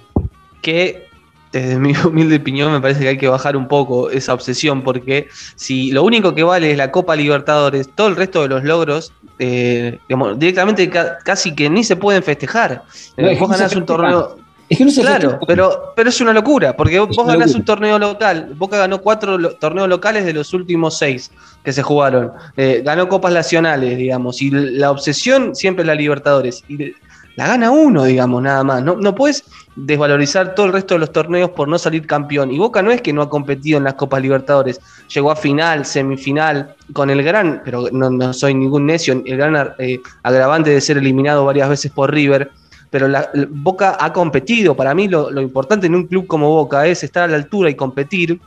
Que 0.62 1.12
desde 1.54 1.80
mi 1.80 1.94
humilde 2.06 2.38
opinión, 2.38 2.72
me 2.72 2.82
parece 2.82 3.02
que 3.02 3.08
hay 3.10 3.18
que 3.18 3.28
bajar 3.28 3.56
un 3.56 3.68
poco 3.68 4.10
esa 4.10 4.34
obsesión, 4.34 4.84
porque 4.84 5.30
si 5.56 5.92
lo 5.92 6.04
único 6.04 6.36
que 6.36 6.44
vale 6.44 6.72
es 6.72 6.78
la 6.78 6.92
Copa 6.92 7.16
Libertadores, 7.16 7.90
todo 7.96 8.08
el 8.08 8.16
resto 8.16 8.42
de 8.42 8.50
los 8.50 8.64
logros, 8.64 9.14
eh, 9.40 10.00
directamente 10.38 10.90
casi 10.90 11.56
que 11.56 11.70
ni 11.70 11.84
se 11.84 11.96
pueden 11.96 12.24
festejar. 12.24 12.84
Eh, 13.18 13.38
vos 13.40 13.50
ganás 13.50 13.76
un 13.76 13.86
torneo. 13.86 14.38
Es 14.70 14.78
que 14.78 14.86
no 14.86 14.92
se 14.92 15.02
Claro, 15.02 15.40
pero, 15.46 15.94
pero 15.96 16.10
es 16.10 16.20
una 16.22 16.34
locura, 16.34 16.76
porque 16.76 16.98
vos 17.00 17.28
ganás 17.28 17.54
un 17.54 17.64
torneo 17.64 18.00
local. 18.00 18.54
Boca 18.56 18.78
ganó 18.78 19.02
cuatro 19.02 19.38
torneos 19.56 19.88
locales 19.88 20.26
de 20.26 20.34
los 20.34 20.54
últimos 20.54 20.98
seis 20.98 21.32
que 21.64 21.72
se 21.72 21.84
jugaron. 21.84 22.32
Eh, 22.58 22.82
ganó 22.84 23.08
copas 23.08 23.34
nacionales, 23.34 23.98
digamos, 23.98 24.42
y 24.42 24.50
la 24.50 24.90
obsesión 24.90 25.56
siempre 25.56 25.84
es 25.84 25.88
la 25.88 25.96
Libertadores. 25.96 26.64
Y 26.68 26.94
la 27.36 27.48
gana 27.48 27.72
uno, 27.72 28.04
digamos, 28.04 28.42
nada 28.42 28.64
más. 28.64 28.84
No, 28.84 28.96
no 28.96 29.16
puedes 29.16 29.44
desvalorizar 29.76 30.54
todo 30.54 30.68
el 30.68 30.74
resto 30.74 30.96
de 30.96 31.00
los 31.00 31.12
torneos 31.12 31.50
por 31.52 31.68
no 31.68 31.78
salir 31.80 32.06
campeón. 32.06 32.52
Y 32.52 32.60
Boca 32.60 32.82
no 32.82 32.92
es 32.92 33.02
que 33.02 33.14
no 33.14 33.22
ha 33.24 33.30
competido 33.30 33.78
en 33.78 33.86
las 33.86 33.96
Copas 33.96 34.22
Libertadores, 34.22 34.80
llegó 35.14 35.32
a 35.32 35.36
final, 35.36 35.86
semifinal, 35.86 36.76
con 36.94 37.10
el 37.10 37.24
gran, 37.24 37.62
pero 37.66 37.88
no, 37.92 38.34
soy 38.34 38.54
ningún 38.54 38.86
necio, 38.86 39.22
el 39.26 39.38
gran 39.38 39.74
eh, 39.80 40.00
agravante 40.22 40.70
de 40.70 40.82
ser 40.82 40.98
eliminado 40.98 41.46
varias 41.46 41.70
veces 41.70 41.92
por 41.92 42.12
River. 42.12 42.52
Pero 42.90 43.08
la, 43.08 43.30
Boca 43.50 43.98
ha 44.00 44.14
competido. 44.14 44.76
Para 44.76 44.94
mí 44.94 45.08
lo, 45.08 45.42
importante 45.42 45.88
en 45.88 45.96
un 45.96 46.06
club 46.06 46.28
como 46.28 46.50
Boca 46.50 46.86
es 46.86 47.04
estar 47.04 47.24
a 47.24 47.28
la 47.28 47.38
altura 47.38 47.70
y 47.70 47.76
competir 47.76 48.40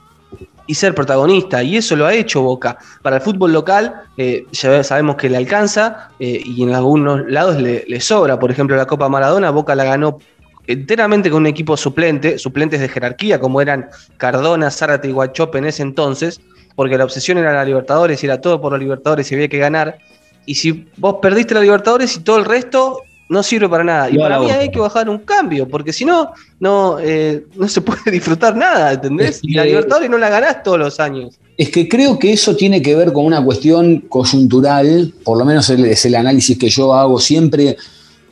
y 0.66 0.74
ser 0.74 0.94
protagonista. 0.94 1.62
Y 1.62 1.76
eso 1.76 1.96
lo 1.96 2.06
ha 2.06 2.14
hecho 2.14 2.42
Boca. 2.42 2.78
Para 3.02 3.16
el 3.16 3.22
fútbol 3.22 3.52
local 3.52 4.02
eh, 4.16 4.46
ya 4.52 4.82
sabemos 4.82 5.16
que 5.16 5.30
le 5.30 5.36
alcanza 5.36 6.10
eh, 6.18 6.40
y 6.44 6.62
en 6.62 6.74
algunos 6.74 7.26
lados 7.28 7.60
le, 7.60 7.84
le, 7.86 8.00
sobra. 8.00 8.38
Por 8.38 8.50
ejemplo, 8.50 8.76
la 8.76 8.86
Copa 8.86 9.08
Maradona, 9.08 9.50
Boca 9.50 9.74
la 9.74 9.84
ganó 9.84 10.18
enteramente 10.66 11.30
con 11.30 11.42
un 11.42 11.46
equipo 11.46 11.76
suplente, 11.76 12.38
suplentes 12.38 12.80
de 12.80 12.88
jerarquía, 12.88 13.40
como 13.40 13.60
eran 13.60 13.88
Cardona, 14.16 14.70
Zárate 14.70 15.08
y 15.08 15.12
Guachope 15.12 15.58
en 15.58 15.66
ese 15.66 15.82
entonces, 15.82 16.40
porque 16.74 16.98
la 16.98 17.04
obsesión 17.04 17.38
era 17.38 17.52
la 17.52 17.64
Libertadores 17.64 18.22
y 18.22 18.26
era 18.26 18.40
todo 18.40 18.60
por 18.60 18.72
los 18.72 18.80
Libertadores 18.80 19.30
y 19.30 19.34
había 19.34 19.48
que 19.48 19.58
ganar. 19.58 19.98
Y 20.44 20.56
si 20.56 20.88
vos 20.96 21.16
perdiste 21.22 21.54
la 21.54 21.60
Libertadores 21.60 22.16
y 22.16 22.20
todo 22.20 22.38
el 22.38 22.44
resto 22.44 23.02
no 23.28 23.42
sirve 23.42 23.68
para 23.68 23.84
nada. 23.84 24.10
Y 24.10 24.18
para 24.18 24.38
mí 24.38 24.50
hay 24.50 24.70
que 24.70 24.78
bajar 24.78 25.08
un 25.08 25.18
cambio, 25.18 25.68
porque 25.68 25.92
si 25.92 26.04
no, 26.04 26.32
no, 26.60 26.98
eh, 27.00 27.44
no 27.56 27.68
se 27.68 27.80
puede 27.80 28.10
disfrutar 28.10 28.56
nada, 28.56 28.92
¿entendés? 28.92 29.40
y 29.42 29.54
la 29.54 29.64
Libertadores 29.64 30.10
no 30.10 30.18
la 30.18 30.28
ganás 30.28 30.62
todos 30.62 30.78
los 30.78 31.00
años. 31.00 31.38
Es 31.56 31.70
que 31.70 31.88
creo 31.88 32.18
que 32.18 32.32
eso 32.32 32.54
tiene 32.54 32.82
que 32.82 32.94
ver 32.94 33.12
con 33.12 33.24
una 33.24 33.42
cuestión 33.42 34.00
coyuntural, 34.08 35.12
por 35.24 35.38
lo 35.38 35.44
menos 35.44 35.70
es 35.70 36.04
el 36.04 36.14
análisis 36.14 36.58
que 36.58 36.68
yo 36.68 36.94
hago 36.94 37.18
siempre 37.18 37.76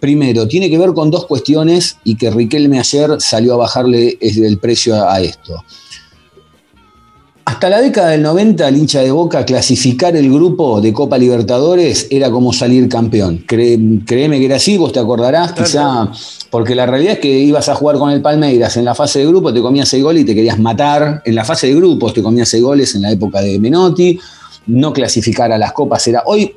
Primero, 0.05 0.47
tiene 0.47 0.69
que 0.69 0.77
ver 0.77 0.93
con 0.93 1.11
dos 1.11 1.25
cuestiones 1.25 1.97
y 2.05 2.17
que 2.17 2.31
Riquelme 2.31 2.79
ayer 2.79 3.13
salió 3.21 3.55
a 3.55 3.57
bajarle 3.57 4.19
el 4.21 4.59
precio 4.59 5.03
a, 5.03 5.19
esto. 5.23 5.65
Hasta 7.47 7.69
la 7.69 7.81
década 7.83 8.11
del 8.11 8.23
90, 8.23 8.69
el 8.69 8.77
hincha 8.77 9.01
de 9.03 9.11
Boca, 9.11 9.45
clasificar 9.45 10.17
el 10.17 10.33
grupo 10.33 10.81
de 10.81 10.95
Copa 10.95 11.19
Libertadores 11.19 12.07
era 12.11 12.31
como 12.31 12.55
salir 12.55 12.89
campeón. 12.89 13.45
créeme 13.47 14.39
que 14.39 14.47
era 14.47 14.57
así, 14.57 14.79
vos 14.79 14.93
te 14.93 14.99
acordarás, 14.99 15.53
quizá, 15.53 16.11
porque 16.49 16.75
la 16.75 16.87
realidad 16.87 17.15
es 17.15 17.19
que 17.19 17.29
ibas 17.29 17.69
a 17.69 17.75
jugar 17.75 17.99
con 17.99 18.11
el 18.11 18.23
Palmeiras 18.23 18.79
en 18.79 18.87
la 18.87 18.95
fase 18.95 19.19
de 19.19 19.27
grupo, 19.27 19.53
te 19.53 19.61
comías 19.61 19.89
seis 19.89 20.03
goles 20.03 20.23
y 20.23 20.27
te 20.27 20.35
querías 20.35 20.59
matar. 20.59 21.21
En 21.27 21.35
la 21.35 21.45
fase 21.45 21.67
de 21.67 21.75
grupos 21.75 22.15
te 22.15 22.23
comías 22.23 22.49
seis 22.49 22.63
goles 22.63 22.95
en 22.95 23.03
la 23.03 23.11
época 23.11 23.43
de 23.43 23.59
Menotti. 23.59 24.19
No 24.69 24.95
clasificar 24.95 25.53
a 25.53 25.59
las 25.59 25.73
copas 25.73 26.07
era. 26.09 26.23
Hoy 26.25 26.57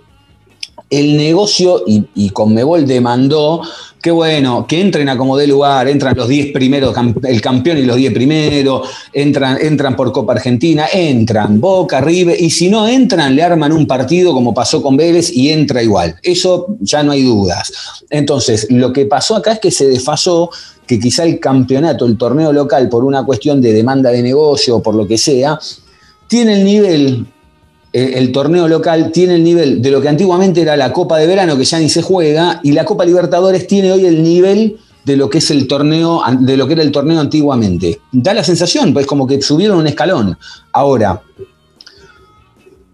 el 0.89 1.17
negocio 1.17 1.84
y, 1.86 2.06
y 2.15 2.29
Conmebol 2.29 2.86
demandó 2.88 3.62
que 4.01 4.12
bueno, 4.12 4.65
que 4.67 4.79
entren 4.79 5.10
a 5.10 5.17
como 5.17 5.36
de 5.36 5.48
lugar, 5.48 5.88
entran 5.88 6.15
los 6.15 6.27
10 6.27 6.53
primeros, 6.53 6.96
el 7.24 7.41
campeón 7.41 7.77
y 7.77 7.82
los 7.82 7.98
10 7.98 8.13
primeros, 8.13 8.88
entran, 9.12 9.58
entran 9.60 9.96
por 9.96 10.12
Copa 10.12 10.34
Argentina, 10.34 10.86
entran, 10.94 11.60
Boca, 11.60 12.00
River, 12.00 12.39
y 12.39 12.50
si 12.50 12.70
no 12.70 12.88
entran, 12.88 13.36
le 13.36 13.44
arman 13.44 13.72
un 13.72 13.88
partido 13.88 14.34
como 14.34 14.53
pasó 14.53 14.82
con 14.82 14.96
Vélez 14.96 15.29
y 15.36 15.50
entra 15.50 15.82
igual. 15.82 16.15
Eso 16.22 16.77
ya 16.79 17.03
no 17.03 17.12
hay 17.12 17.24
dudas. 17.24 17.72
Entonces, 18.10 18.67
lo 18.70 18.94
que 18.94 19.08
pasó 19.08 19.36
acá 19.36 19.53
es 19.53 19.60
que 19.60 19.72
se 19.72 19.88
desfasó 19.88 20.51
que 20.86 21.00
quizá 21.00 21.25
el 21.25 21.39
campeonato, 21.39 22.06
el 22.06 22.17
torneo 22.17 22.53
local, 22.53 22.88
por 22.89 23.03
una 23.03 23.25
cuestión 23.25 23.62
de 23.62 23.74
demanda 23.74 24.12
de 24.12 24.22
negocio 24.22 24.77
o 24.77 24.82
por 24.82 24.96
lo 24.96 25.08
que 25.08 25.17
sea, 25.17 25.60
tiene 26.27 26.53
el 26.53 26.63
nivel 26.63 27.27
el 27.94 28.32
torneo 28.32 28.67
local 28.67 29.12
tiene 29.12 29.36
el 29.36 29.44
nivel 29.44 29.82
de 29.82 29.91
lo 29.91 30.01
que 30.01 30.10
antiguamente 30.10 30.62
era 30.62 30.75
la 30.75 30.91
Copa 30.91 31.17
de 31.17 31.27
Verano, 31.27 31.58
que 31.58 31.63
ya 31.63 31.79
ni 31.79 31.89
se 31.89 32.01
juega, 32.01 32.60
y 32.63 32.74
la 32.74 32.86
Copa 32.86 33.06
Libertadores 33.06 33.65
tiene 33.65 33.91
hoy 33.91 34.06
el 34.06 34.22
nivel 34.22 34.77
de 35.06 35.15
lo 35.15 35.29
que 35.29 35.38
es 35.38 35.50
el 35.51 35.67
torneo, 35.67 36.22
de 36.39 36.58
lo 36.58 36.67
que 36.67 36.74
era 36.74 36.84
el 36.84 36.91
torneo 36.91 37.20
antiguamente. 37.20 38.01
Da 38.12 38.34
la 38.34 38.44
sensación, 38.44 38.94
pues 38.94 39.06
como 39.06 39.25
que 39.25 39.41
subieron 39.41 39.77
un 39.77 39.88
escalón. 39.88 40.38
Ahora, 40.74 41.22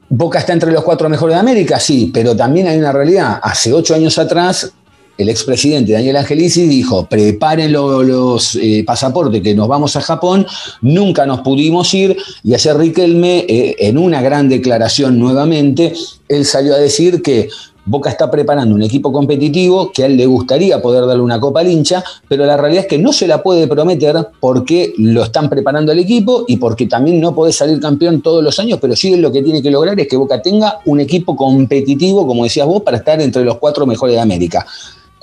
Boca 0.10 0.38
está 0.38 0.54
entre 0.54 0.72
los 0.72 0.84
cuatro 0.84 1.10
mejores 1.10 1.36
de 1.36 1.40
América, 1.40 1.80
sí, 1.80 2.12
pero 2.14 2.36
también 2.36 2.68
hay 2.68 2.78
una 2.78 2.92
realidad. 2.92 3.40
Hace 3.42 3.74
ocho 3.74 3.96
años 3.96 4.20
atrás 4.20 4.72
el 5.18 5.30
expresidente 5.30 5.94
Daniel 5.94 6.18
Angelici 6.18 6.68
dijo, 6.68 7.06
preparen 7.06 7.72
los 7.72 8.56
eh, 8.56 8.84
pasaportes 8.86 9.42
que 9.42 9.54
nos 9.54 9.68
vamos 9.68 9.96
a 9.96 10.02
Japón, 10.02 10.46
nunca 10.82 11.26
nos 11.26 11.42
pudimos 11.42 11.94
ir, 11.94 12.18
y 12.44 12.54
ayer 12.54 12.78
Riquelme, 12.78 13.46
eh, 13.48 13.76
en 13.80 13.98
una 13.98 14.22
gran 14.22 14.50
declaración 14.50 15.20
nuevamente, 15.20 15.94
él 16.28 16.46
salió 16.46 16.74
a 16.74 16.78
decir 16.78 17.22
que 17.22 17.50
Boca 17.86 18.10
está 18.10 18.32
preparando 18.32 18.74
un 18.74 18.82
equipo 18.82 19.12
competitivo 19.12 19.92
que 19.92 20.04
a 20.04 20.06
él 20.06 20.16
le 20.16 20.26
gustaría 20.26 20.82
poder 20.82 21.06
darle 21.06 21.22
una 21.22 21.40
copa 21.40 21.60
al 21.60 21.70
hincha, 21.70 22.02
pero 22.30 22.46
la 22.46 22.56
realidad 22.56 22.84
es 22.84 22.90
que 22.90 22.98
no 22.98 23.12
se 23.12 23.28
la 23.28 23.44
puede 23.44 23.68
prometer 23.68 24.30
porque 24.40 24.94
lo 24.98 25.24
están 25.24 25.50
preparando 25.50 25.92
el 25.92 26.00
equipo 26.00 26.46
y 26.48 26.58
porque 26.58 26.88
también 26.88 27.20
no 27.20 27.36
puede 27.36 27.52
salir 27.52 27.82
campeón 27.82 28.22
todos 28.22 28.42
los 28.42 28.58
años, 28.58 28.80
pero 28.82 28.96
sí 28.96 29.18
lo 29.18 29.34
que 29.34 29.44
tiene 29.44 29.62
que 29.62 29.70
lograr 29.70 30.00
es 30.00 30.08
que 30.08 30.16
Boca 30.16 30.42
tenga 30.42 30.80
un 30.86 31.02
equipo 31.02 31.36
competitivo, 31.36 32.26
como 32.26 32.46
decías 32.46 32.66
vos, 32.66 32.84
para 32.84 32.98
estar 32.98 33.20
entre 33.20 33.44
los 33.44 33.58
cuatro 33.58 33.86
mejores 33.86 34.16
de 34.16 34.22
América. 34.22 34.66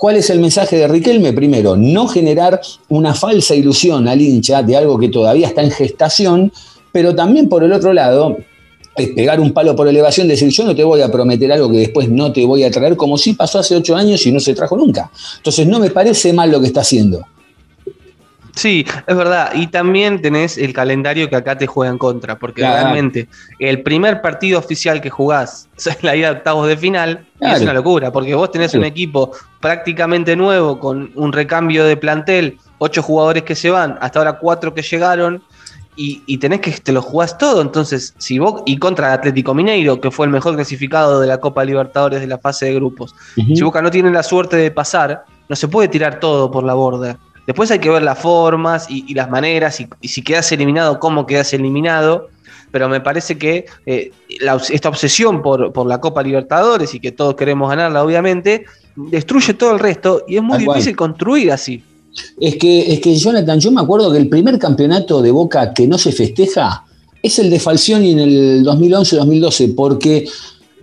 ¿Cuál 0.01 0.15
es 0.15 0.31
el 0.31 0.39
mensaje 0.39 0.77
de 0.77 0.87
Riquelme? 0.87 1.31
Primero, 1.31 1.75
no 1.75 2.07
generar 2.07 2.59
una 2.89 3.13
falsa 3.13 3.53
ilusión 3.53 4.07
al 4.07 4.19
hincha 4.19 4.63
de 4.63 4.75
algo 4.75 4.97
que 4.97 5.09
todavía 5.09 5.45
está 5.47 5.61
en 5.61 5.69
gestación, 5.69 6.51
pero 6.91 7.13
también 7.13 7.47
por 7.47 7.63
el 7.63 7.71
otro 7.71 7.93
lado, 7.93 8.35
es 8.95 9.09
pegar 9.09 9.39
un 9.39 9.53
palo 9.53 9.75
por 9.75 9.87
elevación, 9.87 10.27
decir 10.27 10.49
yo 10.49 10.63
no 10.63 10.75
te 10.75 10.83
voy 10.83 11.01
a 11.01 11.11
prometer 11.11 11.51
algo 11.51 11.69
que 11.69 11.77
después 11.77 12.09
no 12.09 12.33
te 12.33 12.43
voy 12.43 12.63
a 12.63 12.71
traer, 12.71 12.97
como 12.97 13.15
si 13.15 13.33
pasó 13.33 13.59
hace 13.59 13.75
ocho 13.75 13.95
años 13.95 14.25
y 14.25 14.31
no 14.31 14.39
se 14.39 14.55
trajo 14.55 14.75
nunca. 14.75 15.11
Entonces 15.37 15.67
no 15.67 15.77
me 15.77 15.91
parece 15.91 16.33
mal 16.33 16.49
lo 16.49 16.59
que 16.59 16.65
está 16.65 16.81
haciendo. 16.81 17.23
Sí, 18.55 18.85
es 19.07 19.15
verdad. 19.15 19.51
Y 19.53 19.67
también 19.67 20.21
tenés 20.21 20.57
el 20.57 20.73
calendario 20.73 21.29
que 21.29 21.35
acá 21.35 21.57
te 21.57 21.67
juega 21.67 21.91
en 21.91 21.97
contra, 21.97 22.37
porque 22.37 22.61
realmente 22.61 23.27
el 23.59 23.81
primer 23.81 24.21
partido 24.21 24.59
oficial 24.59 25.01
que 25.01 25.09
jugás 25.09 25.69
es 25.77 26.03
la 26.03 26.15
ida 26.15 26.31
de 26.31 26.37
octavos 26.37 26.67
de 26.67 26.77
final, 26.77 27.25
es 27.39 27.61
una 27.61 27.73
locura, 27.73 28.11
porque 28.11 28.35
vos 28.35 28.51
tenés 28.51 28.73
un 28.73 28.83
equipo 28.83 29.31
prácticamente 29.59 30.35
nuevo, 30.35 30.79
con 30.79 31.11
un 31.15 31.31
recambio 31.31 31.85
de 31.85 31.97
plantel, 31.97 32.57
ocho 32.77 33.01
jugadores 33.01 33.43
que 33.43 33.55
se 33.55 33.69
van, 33.69 33.97
hasta 34.01 34.19
ahora 34.19 34.33
cuatro 34.33 34.73
que 34.73 34.81
llegaron, 34.81 35.41
y, 35.95 36.37
tenés 36.37 36.61
que 36.61 36.71
te 36.71 36.91
lo 36.91 37.01
jugás 37.01 37.37
todo. 37.37 37.61
Entonces, 37.61 38.15
si 38.17 38.39
vos, 38.39 38.63
y 38.65 38.77
contra 38.77 39.07
el 39.07 39.13
Atlético 39.13 39.53
Mineiro, 39.53 40.01
que 40.01 40.09
fue 40.09 40.25
el 40.25 40.31
mejor 40.31 40.55
clasificado 40.55 41.19
de 41.19 41.27
la 41.27 41.39
Copa 41.39 41.63
Libertadores 41.63 42.21
de 42.21 42.27
la 42.27 42.39
fase 42.39 42.67
de 42.67 42.75
grupos, 42.75 43.13
si 43.35 43.61
Boca 43.61 43.81
no 43.81 43.91
tiene 43.91 44.09
la 44.09 44.23
suerte 44.23 44.55
de 44.55 44.71
pasar, 44.71 45.25
no 45.47 45.55
se 45.55 45.67
puede 45.67 45.89
tirar 45.89 46.19
todo 46.19 46.49
por 46.49 46.63
la 46.63 46.73
borda. 46.73 47.19
Después 47.47 47.71
hay 47.71 47.79
que 47.79 47.89
ver 47.89 48.03
las 48.03 48.19
formas 48.19 48.87
y, 48.89 49.13
las 49.13 49.29
maneras, 49.29 49.79
y, 50.01 50.07
si 50.07 50.21
quedas 50.21 50.51
eliminado, 50.51 50.99
cómo 50.99 51.25
quedas 51.25 51.53
eliminado. 51.53 52.29
Pero 52.71 52.87
me 52.87 53.01
parece 53.01 53.37
que 53.37 53.65
eh, 53.85 54.11
esta 54.69 54.87
obsesión 54.87 55.41
por, 55.41 55.73
por, 55.73 55.85
la 55.87 55.99
Copa 55.99 56.23
Libertadores 56.23 56.93
y 56.93 57.01
que 57.01 57.11
todos 57.11 57.35
queremos 57.35 57.69
ganarla, 57.69 58.01
obviamente, 58.01 58.63
destruye 58.95 59.53
todo 59.53 59.73
el 59.73 59.79
resto 59.79 60.23
y 60.27 60.37
es 60.37 60.43
muy 60.43 60.59
difícil 60.59 60.95
construir 60.95 61.51
así. 61.51 61.83
Es 62.39 62.57
que, 62.57 62.93
es 62.93 62.99
que, 62.99 63.15
Jonathan, 63.15 63.59
yo 63.59 63.71
me 63.71 63.81
acuerdo 63.81 64.11
que 64.11 64.17
el 64.17 64.29
primer 64.29 64.57
campeonato 64.57 65.21
de 65.21 65.31
Boca 65.31 65.73
que 65.73 65.87
no 65.87 65.97
se 65.97 66.11
festeja 66.11 66.85
es 67.21 67.39
el 67.39 67.49
de 67.49 67.59
Falcioni 67.59 68.11
en 68.11 68.19
el 68.19 68.65
2011-2012, 68.65 69.75
porque 69.75 70.27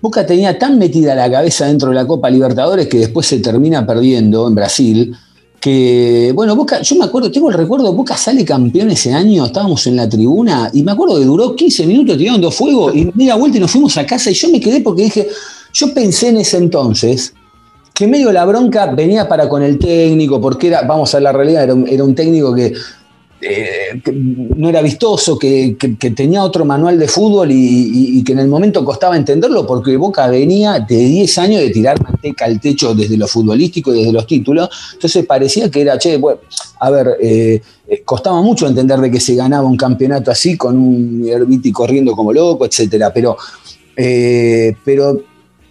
Boca 0.01 0.25
tenía 0.25 0.59
tan 0.59 0.79
metida 0.79 1.15
la 1.15 1.31
cabeza 1.31 1.67
dentro 1.67 1.89
de 1.89 1.97
la 1.97 2.07
Copa 2.07 2.31
Libertadores 2.31 2.87
que 2.87 2.99
después 2.99 3.27
se 3.27 3.41
termina 3.41 3.87
perdiendo 3.87 4.47
en 4.49 4.55
Brasil 4.55 5.17
que, 5.61 6.33
bueno, 6.35 6.55
Boca, 6.55 6.83
yo 6.83 6.97
me 6.97 7.05
acuerdo, 7.05 7.31
tengo 7.31 7.51
el 7.51 7.57
recuerdo, 7.57 7.93
Boca 7.93 8.17
sale 8.17 8.45
campeón 8.45 8.91
ese 8.91 9.13
año, 9.13 9.47
estábamos 9.47 9.87
en 9.87 9.97
la 9.97 10.09
tribuna 10.09 10.71
y 10.73 10.83
me 10.83 10.93
acuerdo 10.93 11.19
que 11.19 11.25
duró 11.25 11.57
15 11.57 11.87
minutos 11.87 12.17
tirando 12.17 12.51
fuego 12.51 12.93
y 12.93 13.11
media 13.15 13.35
vuelta 13.35 13.59
y 13.59 13.61
nos 13.61 13.71
fuimos 13.71 13.97
a 13.97 14.07
casa 14.07 14.31
y 14.31 14.35
yo 14.35 14.49
me 14.51 14.61
quedé 14.61 14.81
porque 14.81 15.03
dije, 15.05 15.29
yo 15.73 15.93
pensé 15.93 16.29
en 16.29 16.39
ese 16.39 16.59
entonces 16.59 17.35
que 17.93 18.07
medio 18.07 18.31
la 18.31 18.45
bronca 18.45 18.87
venía 18.87 19.29
para 19.29 19.49
con 19.49 19.63
el 19.65 19.77
técnico, 19.79 20.41
porque 20.41 20.69
era, 20.69 20.83
vamos 20.83 21.13
a 21.17 21.21
la 21.21 21.33
realidad, 21.33 21.65
era 21.89 22.05
un 22.05 22.15
técnico 22.15 22.55
que 22.55 22.73
eh, 23.41 24.03
no 24.57 24.69
era 24.69 24.83
vistoso, 24.83 25.39
que, 25.39 25.77
tenía 26.17 26.43
otro 26.43 26.65
manual 26.65 26.99
de 26.99 27.07
fútbol 27.07 27.51
y, 27.53 28.23
que 28.25 28.33
en 28.33 28.41
el 28.41 28.49
momento 28.49 28.85
costaba 28.85 29.17
entenderlo 29.17 29.65
porque 29.65 29.97
Boca 29.97 30.27
venía 30.27 30.81
de 30.81 30.97
10 30.97 31.39
años 31.39 31.61
de 31.61 31.71
tirar 31.71 32.03
manteca 32.03 32.47
al 32.47 32.61
techo 32.61 32.95
desde 32.95 33.17
lo 33.17 33.29
futbolístico 33.29 33.95
y 33.95 33.99
desde 33.99 34.13
los 34.13 34.27
títulos. 34.27 34.69
Entonces 34.95 35.25
parecía 35.25 35.71
que 35.71 35.83
era, 35.83 35.97
che, 35.99 36.17
bueno, 36.17 36.41
a 36.81 36.91
ver, 36.91 37.17
eh, 37.21 37.63
eh, 37.87 38.03
costaba 38.05 38.43
mucho 38.43 38.67
entender 38.67 38.99
de 38.99 39.11
que 39.11 39.21
se 39.21 39.37
ganaba 39.37 39.69
un 39.69 39.77
campeonato 39.77 40.33
así 40.33 40.57
con 40.57 40.77
un 40.77 41.25
Herbiti 41.27 41.71
corriendo 41.71 42.13
como 42.17 42.33
loco, 42.33 42.67
etcétera. 42.67 43.13
Pero, 43.13 43.37
pero 44.85 45.23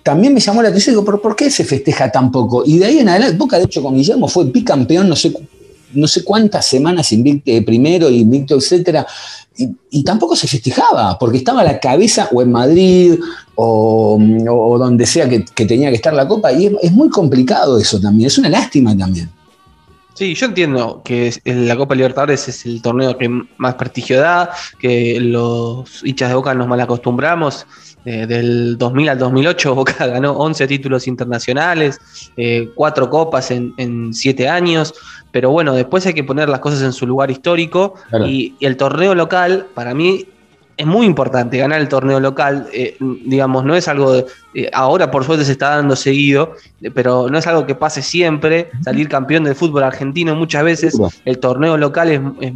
también 0.03 0.33
me 0.33 0.39
llamó 0.39 0.61
la 0.61 0.69
atención, 0.69 0.93
digo, 0.93 1.03
¿por, 1.03 1.19
¿por 1.21 1.35
qué 1.35 1.49
se 1.49 1.65
festeja 1.65 2.09
tan 2.09 2.31
poco? 2.31 2.63
Y 2.65 2.77
de 2.77 2.85
ahí 2.85 2.99
en 2.99 3.09
adelante, 3.09 3.35
Boca 3.35 3.57
de 3.57 3.65
hecho 3.65 3.83
con 3.83 3.95
Guillermo 3.95 4.29
fue 4.29 4.45
bicampeón, 4.45 5.09
no 5.09 5.15
sé 5.17 5.33
no 5.97 6.07
sé 6.07 6.23
cuántas 6.23 6.65
semanas 6.65 7.11
invicto, 7.11 7.51
eh, 7.51 7.61
primero, 7.61 8.09
invicto, 8.09 8.55
etcétera, 8.55 9.05
y, 9.57 10.03
tampoco 10.03 10.35
se 10.35 10.47
festejaba, 10.47 11.17
porque 11.17 11.39
estaba 11.39 11.61
a 11.61 11.63
la 11.63 11.79
cabeza 11.79 12.29
o 12.31 12.41
en 12.41 12.51
Madrid 12.51 13.19
o, 13.55 14.19
donde 14.79 15.05
sea 15.05 15.27
que, 15.27 15.39
tenía 15.65 15.89
que 15.89 15.95
estar 15.95 16.13
la 16.13 16.27
copa, 16.27 16.51
y 16.51 16.71
es, 16.81 16.91
muy 16.91 17.09
complicado 17.09 17.79
eso 17.79 17.99
también, 17.99 18.27
es 18.27 18.37
una 18.37 18.49
lástima 18.49 18.95
también. 18.95 19.29
Sí, 20.13 20.33
yo 20.33 20.47
entiendo 20.47 21.01
que 21.03 21.31
la 21.45 21.75
Copa 21.75 21.93
Libertadores 21.93 22.47
es 22.47 22.65
el 22.65 22.81
torneo 22.81 23.15
que 23.19 23.29
más 23.57 23.75
prestigio 23.75 24.19
da, 24.19 24.49
que 24.79 25.19
los 25.19 26.03
hinchas 26.03 26.29
de 26.29 26.35
Boca 26.35 26.55
nos 26.55 26.67
mal 26.67 26.81
acostumbramos. 26.81 27.67
Eh, 28.09 28.25
del 28.25 28.77
2000 28.77 29.09
al 29.09 29.19
2008 29.19 29.75
Boca 29.75 30.07
ganó 30.07 30.31
11 30.31 30.65
títulos 30.65 31.07
internacionales, 31.07 31.99
eh, 32.37 32.69
cuatro 32.73 33.09
copas 33.09 33.51
en, 33.51 33.73
en 33.75 34.13
siete 34.13 34.47
años. 34.47 34.93
Pero 35.33 35.51
bueno, 35.51 35.73
después 35.73 36.05
hay 36.05 36.13
que 36.13 36.23
poner 36.23 36.47
las 36.47 36.61
cosas 36.61 36.81
en 36.83 36.93
su 36.93 37.05
lugar 37.05 37.29
histórico 37.29 37.95
y, 38.25 38.55
el 38.61 38.77
torneo 38.77 39.13
local, 39.13 39.67
para 39.73 39.93
mí, 39.93 40.25
es 40.77 40.85
muy 40.85 41.05
importante 41.05 41.57
ganar 41.57 41.81
el 41.81 41.89
torneo 41.89 42.19
local. 42.19 42.69
Eh, 42.71 42.97
digamos, 43.25 43.65
no 43.65 43.75
es 43.75 43.87
algo, 43.87 44.25
eh, 44.53 44.69
ahora 44.71 45.11
por 45.11 45.25
suerte 45.25 45.43
se 45.43 45.51
está 45.51 45.75
dando 45.75 45.95
seguido, 45.95 46.53
eh, 46.81 46.91
pero 46.91 47.29
no 47.29 47.37
es 47.37 47.47
algo 47.47 47.65
que 47.65 47.75
pase 47.75 48.01
siempre. 48.01 48.69
Salir 48.83 49.09
campeón 49.09 49.43
del 49.43 49.55
fútbol 49.55 49.83
argentino 49.83 50.33
muchas 50.33 50.63
veces, 50.63 50.97
el 51.25 51.39
torneo 51.39 51.77
local 51.77 52.09
es, 52.09 52.53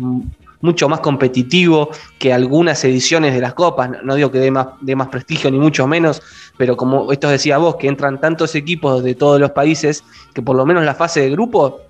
mucho 0.61 0.87
más 0.87 0.99
competitivo 0.99 1.89
que 2.19 2.33
algunas 2.33 2.83
ediciones 2.83 3.33
de 3.33 3.41
las 3.41 3.53
copas. 3.53 3.89
No 4.03 4.15
digo 4.15 4.31
que 4.31 4.39
dé 4.39 4.51
más, 4.51 4.67
dé 4.81 4.95
más 4.95 5.09
prestigio 5.09 5.51
ni 5.51 5.59
mucho 5.59 5.87
menos, 5.87 6.21
pero 6.57 6.77
como 6.77 7.11
esto 7.11 7.29
decía 7.29 7.57
vos, 7.57 7.75
que 7.75 7.87
entran 7.87 8.19
tantos 8.19 8.55
equipos 8.55 9.03
de 9.03 9.15
todos 9.15 9.39
los 9.39 9.51
países 9.51 10.03
que 10.33 10.41
por 10.41 10.55
lo 10.55 10.65
menos 10.65 10.83
la 10.85 10.95
fase 10.95 11.21
de 11.21 11.29
grupo 11.31 11.81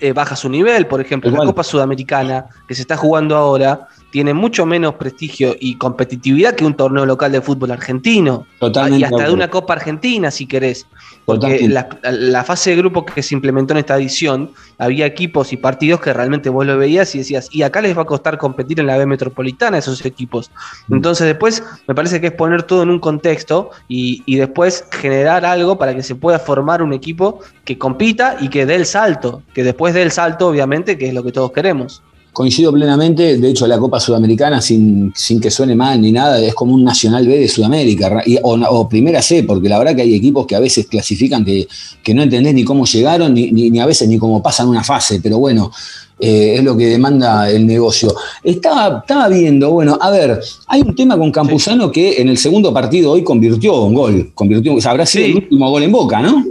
eh, 0.00 0.12
baja 0.12 0.36
su 0.36 0.48
nivel. 0.48 0.86
Por 0.86 1.00
ejemplo, 1.00 1.30
la 1.30 1.44
Copa 1.44 1.62
Sudamericana, 1.62 2.46
que 2.68 2.74
se 2.74 2.82
está 2.82 2.96
jugando 2.96 3.36
ahora, 3.36 3.88
tiene 4.12 4.34
mucho 4.34 4.66
menos 4.66 4.96
prestigio 4.96 5.56
y 5.58 5.76
competitividad 5.76 6.54
que 6.54 6.66
un 6.66 6.74
torneo 6.74 7.06
local 7.06 7.32
de 7.32 7.40
fútbol 7.40 7.70
argentino. 7.70 8.46
Totalmente 8.58 9.00
y 9.00 9.04
hasta 9.04 9.24
de 9.24 9.32
una 9.32 9.48
Copa 9.48 9.72
Argentina, 9.72 10.30
si 10.30 10.46
querés. 10.46 10.86
Porque 11.24 11.66
la, 11.66 12.44
fase 12.44 12.70
de 12.70 12.76
grupo 12.76 13.06
que 13.06 13.22
se 13.22 13.34
implementó 13.34 13.72
en 13.72 13.78
esta 13.78 13.96
edición, 13.96 14.50
había 14.76 15.06
equipos 15.06 15.54
y 15.54 15.56
partidos 15.56 16.00
que 16.00 16.12
realmente 16.12 16.50
vos 16.50 16.66
lo 16.66 16.76
veías 16.76 17.14
y 17.14 17.18
decías, 17.18 17.48
y 17.52 17.62
acá 17.62 17.80
les 17.80 17.96
va 17.96 18.02
a 18.02 18.04
costar 18.04 18.36
competir 18.36 18.80
en 18.80 18.86
la 18.86 18.98
B 18.98 19.06
metropolitana 19.06 19.78
esos 19.78 20.04
equipos. 20.04 20.50
Mm. 20.88 20.96
Entonces 20.96 21.26
después 21.26 21.64
me 21.88 21.94
parece 21.94 22.20
que 22.20 22.26
es 22.26 22.32
poner 22.34 22.64
todo 22.64 22.82
en 22.82 22.90
un 22.90 23.00
contexto 23.00 23.70
y, 23.88 24.22
y 24.26 24.36
después 24.36 24.84
generar 24.90 25.46
algo 25.46 25.78
para 25.78 25.94
que 25.94 26.02
se 26.02 26.16
pueda 26.16 26.38
formar 26.38 26.82
un 26.82 26.92
equipo 26.92 27.40
que 27.64 27.78
compita 27.78 28.36
y 28.40 28.48
que 28.48 28.66
dé 28.66 28.74
el 28.74 28.84
salto, 28.84 29.42
que 29.54 29.64
después 29.64 29.94
dé 29.94 30.02
el 30.02 30.10
salto 30.10 30.48
obviamente, 30.48 30.98
que 30.98 31.08
es 31.08 31.14
lo 31.14 31.22
que 31.22 31.32
todos 31.32 31.50
queremos. 31.52 32.02
Coincido 32.32 32.72
plenamente, 32.72 33.36
de 33.36 33.50
hecho 33.50 33.66
la 33.66 33.78
Copa 33.78 34.00
Sudamericana, 34.00 34.62
sin, 34.62 35.12
sin, 35.14 35.38
que 35.38 35.50
suene 35.50 35.74
mal 35.74 36.00
ni 36.00 36.12
nada, 36.12 36.40
es 36.40 36.54
como 36.54 36.74
un 36.74 36.82
Nacional 36.82 37.26
B 37.26 37.38
de 37.38 37.46
Sudamérica, 37.46 38.22
o, 38.42 38.88
Primera 38.88 39.20
C, 39.20 39.42
porque 39.42 39.68
la 39.68 39.78
verdad 39.78 39.94
que 39.94 40.00
hay 40.00 40.14
equipos 40.14 40.46
que 40.46 40.56
a 40.56 40.60
veces 40.60 40.86
clasifican 40.86 41.44
que, 41.44 41.68
no 42.14 42.22
entendés 42.22 42.54
ni 42.54 42.64
cómo 42.64 42.86
llegaron, 42.86 43.34
ni, 43.34 43.52
ni, 43.52 43.78
a 43.78 43.84
veces 43.84 44.08
ni 44.08 44.16
cómo 44.16 44.42
pasan 44.42 44.68
una 44.68 44.82
fase, 44.82 45.20
pero 45.22 45.38
bueno, 45.38 45.70
eh, 46.18 46.54
es 46.56 46.64
lo 46.64 46.74
que 46.74 46.86
demanda 46.86 47.50
el 47.50 47.66
negocio. 47.66 48.14
Estaba, 48.42 49.00
estaba 49.00 49.28
viendo, 49.28 49.70
bueno, 49.70 49.98
a 50.00 50.08
ver, 50.10 50.40
hay 50.68 50.80
un 50.80 50.94
tema 50.94 51.18
con 51.18 51.30
Campuzano 51.30 51.92
que 51.92 52.18
en 52.18 52.30
el 52.30 52.38
segundo 52.38 52.72
partido 52.72 53.10
hoy 53.10 53.22
convirtió 53.22 53.82
un 53.82 53.92
gol, 53.92 54.30
convirtió, 54.34 54.74
habrá 54.88 55.04
sido 55.04 55.26
el 55.26 55.34
último 55.34 55.68
gol 55.68 55.82
en 55.82 55.92
Boca, 55.92 56.22
¿no? 56.22 56.46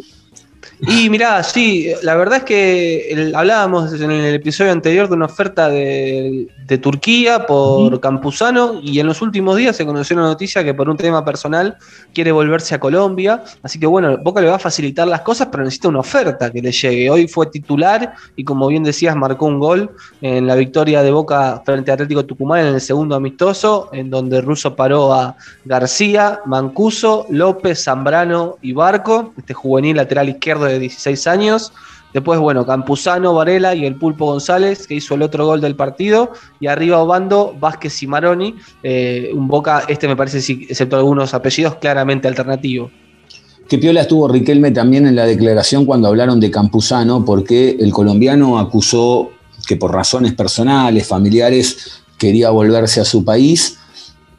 Y 0.84 1.12
mirá, 1.12 1.44
sí, 1.44 1.94
la 2.02 2.16
verdad 2.16 2.40
es 2.40 2.44
que 2.44 3.32
hablábamos 3.36 3.94
en 3.94 4.10
el 4.10 4.34
episodio 4.34 4.72
anterior 4.72 5.08
de 5.08 5.14
una 5.14 5.26
oferta 5.26 5.70
de, 5.70 6.48
Turquía 6.82 7.46
por 7.46 8.00
Campuzano 8.00 8.80
y 8.82 9.02
en 9.02 9.08
los 9.08 9.22
últimos 9.22 9.58
días 9.58 9.76
se 9.76 9.86
conoció 9.86 10.16
una 10.16 10.28
noticia 10.28 10.64
que 10.64 10.74
por 10.74 10.88
un 10.90 10.96
tema 10.96 11.26
personal 11.26 11.76
quiere 12.14 12.32
volverse 12.32 12.74
a 12.74 12.80
Colombia. 12.80 13.44
Así 13.62 13.78
que 13.78 13.86
bueno, 13.86 14.18
Boca 14.20 14.40
le 14.40 14.48
va 14.48 14.56
a 14.56 14.60
facilitar 14.60 15.06
las 15.06 15.20
cosas, 15.20 15.50
pero 15.52 15.66
necesita 15.66 15.90
una 15.90 16.00
oferta 16.00 16.50
que 16.50 16.62
le 16.62 16.72
llegue. 16.72 17.10
Hoy 17.10 17.28
fue 17.28 17.48
titular 17.48 18.14
y 18.38 18.46
como 18.46 18.68
bien 18.68 18.84
decías, 18.84 19.18
marcó 19.18 19.48
un 19.48 19.60
gol 19.60 19.92
en 20.22 20.48
la 20.48 20.56
victoria 20.56 21.04
de 21.04 21.12
Boca 21.12 21.62
frente 21.66 21.92
a 21.92 21.96
Atlético 21.96 22.24
Tucumán 22.24 22.66
en 22.66 22.76
el 22.76 22.82
segundo 22.82 23.16
amistoso, 23.16 23.90
en 23.92 24.10
donde 24.10 24.40
Russo 24.40 24.74
paró 24.74 25.14
a 25.14 25.36
García, 25.66 26.40
Mancuso, 26.46 27.26
López, 27.30 27.84
Zambrano 27.84 28.56
y 28.62 28.72
Barco, 28.72 29.34
este 29.38 29.54
juvenil 29.54 29.98
lateral 29.98 30.30
izquierdo 30.30 30.66
de 30.66 30.71
16 30.80 31.28
años. 31.28 31.74
Después, 32.14 32.40
bueno, 32.40 32.66
Campuzano, 32.66 33.34
Varela 33.34 33.74
y 33.74 33.86
el 33.86 33.96
Pulpo 33.96 34.26
González, 34.26 34.86
que 34.86 34.96
hizo 34.96 35.16
el 35.16 35.22
otro 35.22 35.46
gol 35.46 35.62
del 35.62 35.76
partido. 35.76 36.32
Y 36.60 36.68
arriba 36.68 37.00
Obando, 37.00 37.56
Vázquez 37.60 38.04
y 38.04 38.08
Maroni. 38.08 38.56
Eh, 38.84 39.32
un 39.34 39.48
Boca, 39.48 39.84
este 39.88 40.08
me 40.08 40.16
parece, 40.16 40.40
excepto 40.40 40.98
algunos 40.98 41.34
apellidos, 41.34 41.76
claramente 41.76 42.28
alternativo. 42.28 42.92
Que 43.70 43.78
piola 43.78 44.02
estuvo 44.02 44.28
Riquelme 44.28 44.72
también 44.72 45.08
en 45.08 45.16
la 45.16 45.26
declaración 45.26 45.86
cuando 45.86 46.10
hablaron 46.10 46.42
de 46.42 46.52
Campuzano, 46.52 47.24
porque 47.24 47.78
el 47.80 47.94
colombiano 47.94 48.60
acusó 48.60 49.32
que 49.66 49.78
por 49.78 49.94
razones 49.94 50.34
personales, 50.34 51.08
familiares, 51.08 52.04
quería 52.18 52.50
volverse 52.50 53.00
a 53.00 53.06
su 53.06 53.24
país 53.24 53.78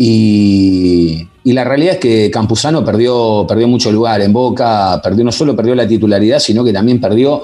y, 0.05 1.29
la 1.45 1.63
realidad 1.63 1.95
es 1.95 2.01
que 2.01 2.31
Campuzano 2.31 2.85
perdió, 2.85 3.45
perdió 3.47 3.69
mucho 3.69 3.93
lugar 3.93 4.21
en 4.21 4.33
Boca, 4.33 5.01
perdió, 5.01 5.25
no 5.25 5.31
solo 5.31 5.55
perdió 5.55 5.77
la 5.77 5.87
titularidad, 5.87 6.41
sino 6.41 6.65
que 6.65 6.73
también 6.73 7.01
perdió, 7.01 7.43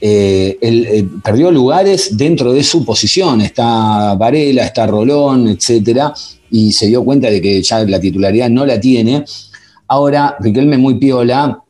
eh, 0.00 0.56
eh, 0.62 1.06
perdió 1.22 1.50
lugares 1.50 2.16
dentro 2.16 2.54
de 2.54 2.62
su 2.62 2.86
posición. 2.86 3.42
Está 3.42 4.14
Varela, 4.14 4.64
está 4.64 4.86
Rolón, 4.86 5.48
etcétera, 5.48 6.14
y 6.50 6.72
se 6.72 6.86
dio 6.86 7.04
cuenta 7.04 7.28
de 7.28 7.40
que 7.42 7.62
ya 7.62 7.84
la 7.84 8.00
titularidad 8.00 8.48
no 8.48 8.64
la 8.64 8.80
tiene. 8.80 9.24
Ahora, 9.88 10.36
Riquelme 10.40 10.78
muy 10.78 10.94
piola, 10.94 11.62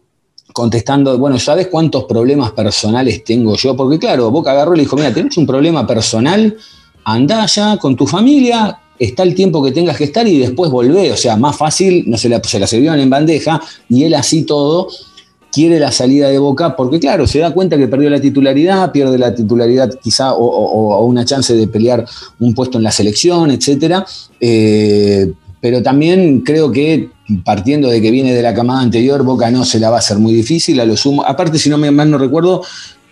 contestando, 0.52 1.18
bueno, 1.18 1.40
¿sabes 1.40 1.66
cuántos 1.66 2.04
problemas 2.04 2.52
personales 2.52 3.24
tengo 3.24 3.56
yo? 3.56 3.74
Porque 3.74 3.98
claro, 3.98 4.30
Boca 4.30 4.52
agarró 4.52 4.74
y 4.74 4.76
le 4.76 4.82
dijo, 4.84 4.94
mira, 4.94 5.12
tenés 5.12 5.36
un 5.38 5.46
problema 5.46 5.86
personal, 5.86 6.56
andá 7.04 7.46
ya 7.46 7.76
con 7.78 7.96
tu 7.96 8.06
familia, 8.06 8.78
está 9.00 9.22
el 9.22 9.34
tiempo 9.34 9.64
que 9.64 9.72
tengas 9.72 9.96
que 9.96 10.04
estar 10.04 10.28
y 10.28 10.38
después 10.38 10.70
volvé. 10.70 11.10
O 11.10 11.16
sea, 11.16 11.36
más 11.36 11.56
fácil, 11.56 12.04
no 12.06 12.16
se 12.16 12.28
la, 12.28 12.40
se 12.44 12.60
la 12.60 12.66
sirvieron 12.66 13.00
en 13.00 13.10
bandeja 13.10 13.60
y 13.88 14.04
él 14.04 14.14
así 14.14 14.44
todo 14.44 14.88
quiere 15.50 15.80
la 15.80 15.90
salida 15.90 16.28
de 16.28 16.38
Boca 16.38 16.76
porque, 16.76 17.00
claro, 17.00 17.26
se 17.26 17.40
da 17.40 17.52
cuenta 17.52 17.76
que 17.76 17.88
perdió 17.88 18.08
la 18.10 18.20
titularidad, 18.20 18.92
pierde 18.92 19.18
la 19.18 19.34
titularidad 19.34 19.90
quizá 20.00 20.34
o, 20.34 21.04
una 21.04 21.24
chance 21.24 21.54
de 21.54 21.66
pelear 21.66 22.06
un 22.38 22.54
puesto 22.54 22.78
en 22.78 22.84
la 22.84 22.92
selección, 22.92 23.50
etcétera. 23.50 24.06
Eh, 24.38 25.32
pero 25.60 25.82
también 25.82 26.40
creo 26.40 26.70
que 26.70 27.10
partiendo 27.44 27.88
de 27.88 28.00
que 28.00 28.10
viene 28.10 28.34
de 28.34 28.42
la 28.42 28.54
camada 28.54 28.80
anterior, 28.80 29.22
Boca 29.24 29.50
no 29.50 29.64
se 29.64 29.80
la 29.80 29.90
va 29.90 29.96
a 29.96 29.98
hacer 30.00 30.18
muy 30.18 30.32
difícil, 30.32 30.78
a 30.80 30.84
lo 30.84 30.96
sumo. 30.96 31.24
Aparte, 31.24 31.58
si 31.58 31.68
no 31.68 31.78
me 31.78 31.90
mal 31.90 32.10
no 32.10 32.18
recuerdo, 32.18 32.62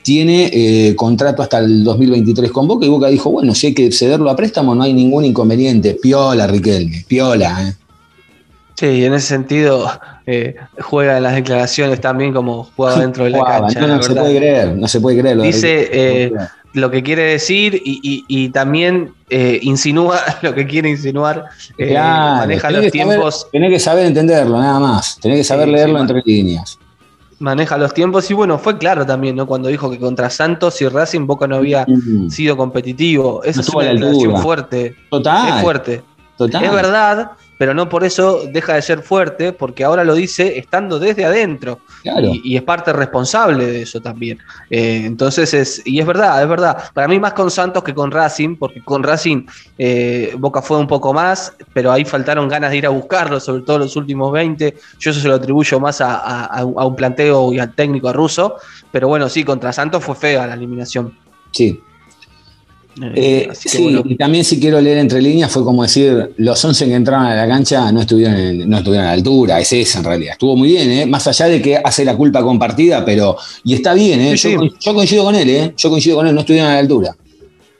tiene 0.09 0.49
eh, 0.51 0.97
contrato 0.97 1.42
hasta 1.42 1.59
el 1.59 1.85
2023 1.85 2.51
con 2.51 2.66
Boca 2.66 2.87
y 2.87 2.88
Boca 2.88 3.09
dijo, 3.09 3.31
bueno, 3.31 3.55
si 3.55 3.66
hay 3.66 3.75
que 3.75 3.92
cederlo 3.92 4.31
a 4.31 4.37
préstamo 4.37 4.75
no 4.75 4.83
hay 4.85 4.94
ningún 4.94 5.27
inconveniente. 5.27 5.99
Piola, 6.01 6.47
Riquelme, 6.47 7.05
piola. 7.07 7.68
¿eh? 7.68 7.75
Sí, 8.75 9.05
en 9.05 9.12
ese 9.12 9.27
sentido 9.27 9.87
eh, 10.25 10.57
juega 10.81 11.18
en 11.18 11.25
las 11.25 11.35
declaraciones 11.35 12.01
también 12.01 12.33
como 12.33 12.71
juega 12.75 13.01
dentro 13.01 13.25
de 13.25 13.31
la 13.33 13.44
cancha. 13.44 13.87
No, 13.87 14.03
se 14.03 14.14
puede 14.14 14.37
creer, 14.38 14.77
no 14.79 14.88
se 14.88 15.01
puede 15.03 15.21
creer. 15.21 15.42
Dice 15.42 15.90
eh, 15.92 16.33
lo 16.73 16.90
que 16.90 17.03
quiere 17.03 17.25
decir 17.25 17.79
y, 17.85 18.49
también 18.49 19.12
eh, 19.29 19.59
insinúa 19.61 20.21
lo 20.40 20.55
que 20.55 20.66
quiere 20.66 20.88
insinuar. 20.88 21.44
maneja 21.79 22.71
los 22.71 22.90
tiempos. 22.90 23.47
Tenés 23.53 23.73
que 23.73 23.79
saber 23.79 24.07
entenderlo, 24.07 24.59
nada 24.59 24.81
más. 24.81 25.18
Tenés 25.21 25.37
que 25.37 25.44
saber 25.44 25.68
leerlo 25.68 26.01
entre 26.01 26.23
líneas. 26.25 26.79
Maneja 27.40 27.79
los 27.79 27.94
tiempos 27.94 28.29
y 28.31 28.35
bueno, 28.35 28.59
fue 28.59 28.79
claro 28.79 29.07
también, 29.07 29.37
¿no? 29.37 29.46
Cuando 29.46 29.68
dijo 29.68 29.90
que 29.90 29.98
contra 29.98 30.29
Santos 30.29 30.81
y 30.83 30.88
Racing 30.88 31.27
Boca 31.27 31.46
no 31.46 31.57
había 31.57 31.85
mm. 31.87 32.29
sido 32.31 32.57
competitivo. 32.57 33.42
Eso 33.44 33.61
es 33.61 33.68
una 33.68 33.85
declaración 33.85 34.42
fuerte. 34.42 34.96
Total. 35.09 35.48
Es 35.48 35.62
fuerte. 35.62 36.03
Total. 36.37 36.64
Es 36.64 36.72
verdad, 36.72 37.31
pero 37.59 37.75
no 37.75 37.88
por 37.88 38.05
eso 38.05 38.44
deja 38.51 38.75
de 38.75 38.83
ser 38.83 39.03
fuerte, 39.03 39.53
porque 39.53 39.85
ahora 39.85 40.05
lo 40.05 40.14
dice 40.14 40.59
estando 40.59 40.99
desde 40.99 41.25
adentro. 41.25 41.81
Y, 42.05 42.57
es 42.57 42.62
parte 42.62 42.92
responsable 42.92 43.66
de 43.66 43.83
eso 43.83 44.01
también. 44.01 44.38
Eh, 44.71 45.03
entonces, 45.05 45.53
es, 45.53 45.83
y 45.85 45.99
es 45.99 46.07
verdad, 46.07 46.40
es 46.42 46.49
verdad. 46.49 46.90
Para 46.94 47.09
mí 47.09 47.18
más 47.18 47.33
con 47.33 47.51
Santos 47.51 47.83
que 47.83 47.92
con 47.92 48.11
Racing, 48.11 48.57
porque 48.57 48.83
con 48.83 49.03
Racing 49.03 49.47
eh, 49.77 50.35
Boca 50.38 50.62
fue 50.62 50.79
un 50.79 50.87
poco 50.87 51.12
más, 51.12 51.53
pero 51.73 51.92
ahí 51.92 52.05
faltaron 52.05 52.49
ganas 52.49 52.71
de 52.71 52.79
ir 52.79 52.87
a 52.87 52.90
buscarlo, 52.90 53.40
sobre 53.40 53.62
todo 53.62 53.81
los 53.81 53.97
últimos 53.97 54.33
20. 54.33 54.77
Yo 54.99 55.11
eso 55.11 55.21
se 55.21 55.29
lo 55.29 55.35
atribuyo 55.35 55.81
más 55.81 56.01
a, 56.01 56.64
un 56.64 56.97
planteo 56.97 57.53
y 57.53 57.59
al 57.59 57.75
técnico 57.75 58.09
a 58.09 58.12
Russo. 58.12 58.57
Pero 58.92 59.09
bueno, 59.09 59.29
sí, 59.29 59.42
contra 59.42 59.73
Santos 59.73 60.05
fue 60.05 60.14
fea 60.14 60.47
la 60.47 60.55
eliminación. 60.55 61.18
Sí, 61.51 61.83
eh, 63.15 63.49
sí, 63.53 64.01
y 64.05 64.17
también 64.17 64.45
si 64.45 64.59
quiero 64.59 64.81
leer 64.81 64.99
entre 64.99 65.21
líneas 65.21 65.51
fue 65.51 65.65
como 65.65 65.83
decir, 65.83 66.33
los 66.37 66.65
11 66.65 66.87
que 66.87 66.95
entraron 66.95 67.27
a 67.27 67.35
la 67.35 67.47
cancha 67.47 67.91
no 67.93 68.01
estuvieron, 68.01 68.69
no 68.69 68.79
estuvieron 68.79 69.07
a 69.07 69.11
la 69.11 69.15
altura, 69.15 69.61
es 69.61 69.73
esa 69.73 69.99
en 69.99 70.05
realidad. 70.05 70.33
Estuvo 70.33 70.57
muy 70.57 70.69
bien, 70.69 70.91
¿eh? 70.91 71.07
más 71.07 71.27
allá 71.27 71.47
de 71.47 71.63
que 71.63 71.77
hace 71.77 72.05
la 72.05 72.17
culpa 72.17 72.43
compartida, 72.43 73.05
pero... 73.05 73.37
Y 73.65 73.75
está 73.75 73.95
bien, 73.95 74.21
¿eh? 74.21 74.37
yo, 74.37 74.95
coincido 74.95 75.25
con 75.25 75.35
él, 75.35 75.51
¿eh? 75.51 75.75
yo 75.77 75.91
coincido 75.91 76.17
con 76.17 76.27
él, 76.27 76.35
no 76.35 76.41
estuvieron 76.41 76.71
a 76.71 76.75
la 76.75 76.81
altura. 76.81 77.17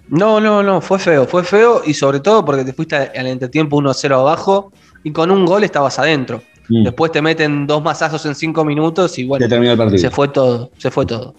No, 0.09 0.41
no, 0.41 0.63
no, 0.63 0.81
fue 0.81 0.99
feo, 0.99 1.27
fue 1.27 1.45
feo 1.45 1.83
y 1.85 1.95
sobre 1.95 2.21
todo 2.21 2.45
porque 2.45 2.65
te 2.65 2.73
fuiste 2.73 2.97
al 2.97 3.27
entretiempo 3.27 3.81
1-0 3.81 4.13
abajo 4.15 4.73
y 5.05 5.13
con 5.13 5.31
un 5.31 5.45
gol 5.45 5.65
estabas 5.65 5.99
adentro. 5.99 6.43
Mm. 6.69 6.85
Después 6.85 7.13
te 7.13 7.23
meten 7.23 7.67
dos 7.67 7.83
masazos 7.83 8.25
en 8.27 8.35
cinco 8.35 8.65
minutos 8.65 9.19
y 9.19 9.25
bueno, 9.25 9.47
se 9.97 10.11
fue 10.11 10.29
todo, 10.29 10.71
se 10.79 10.91
fue 10.91 11.07
todo. 11.07 11.35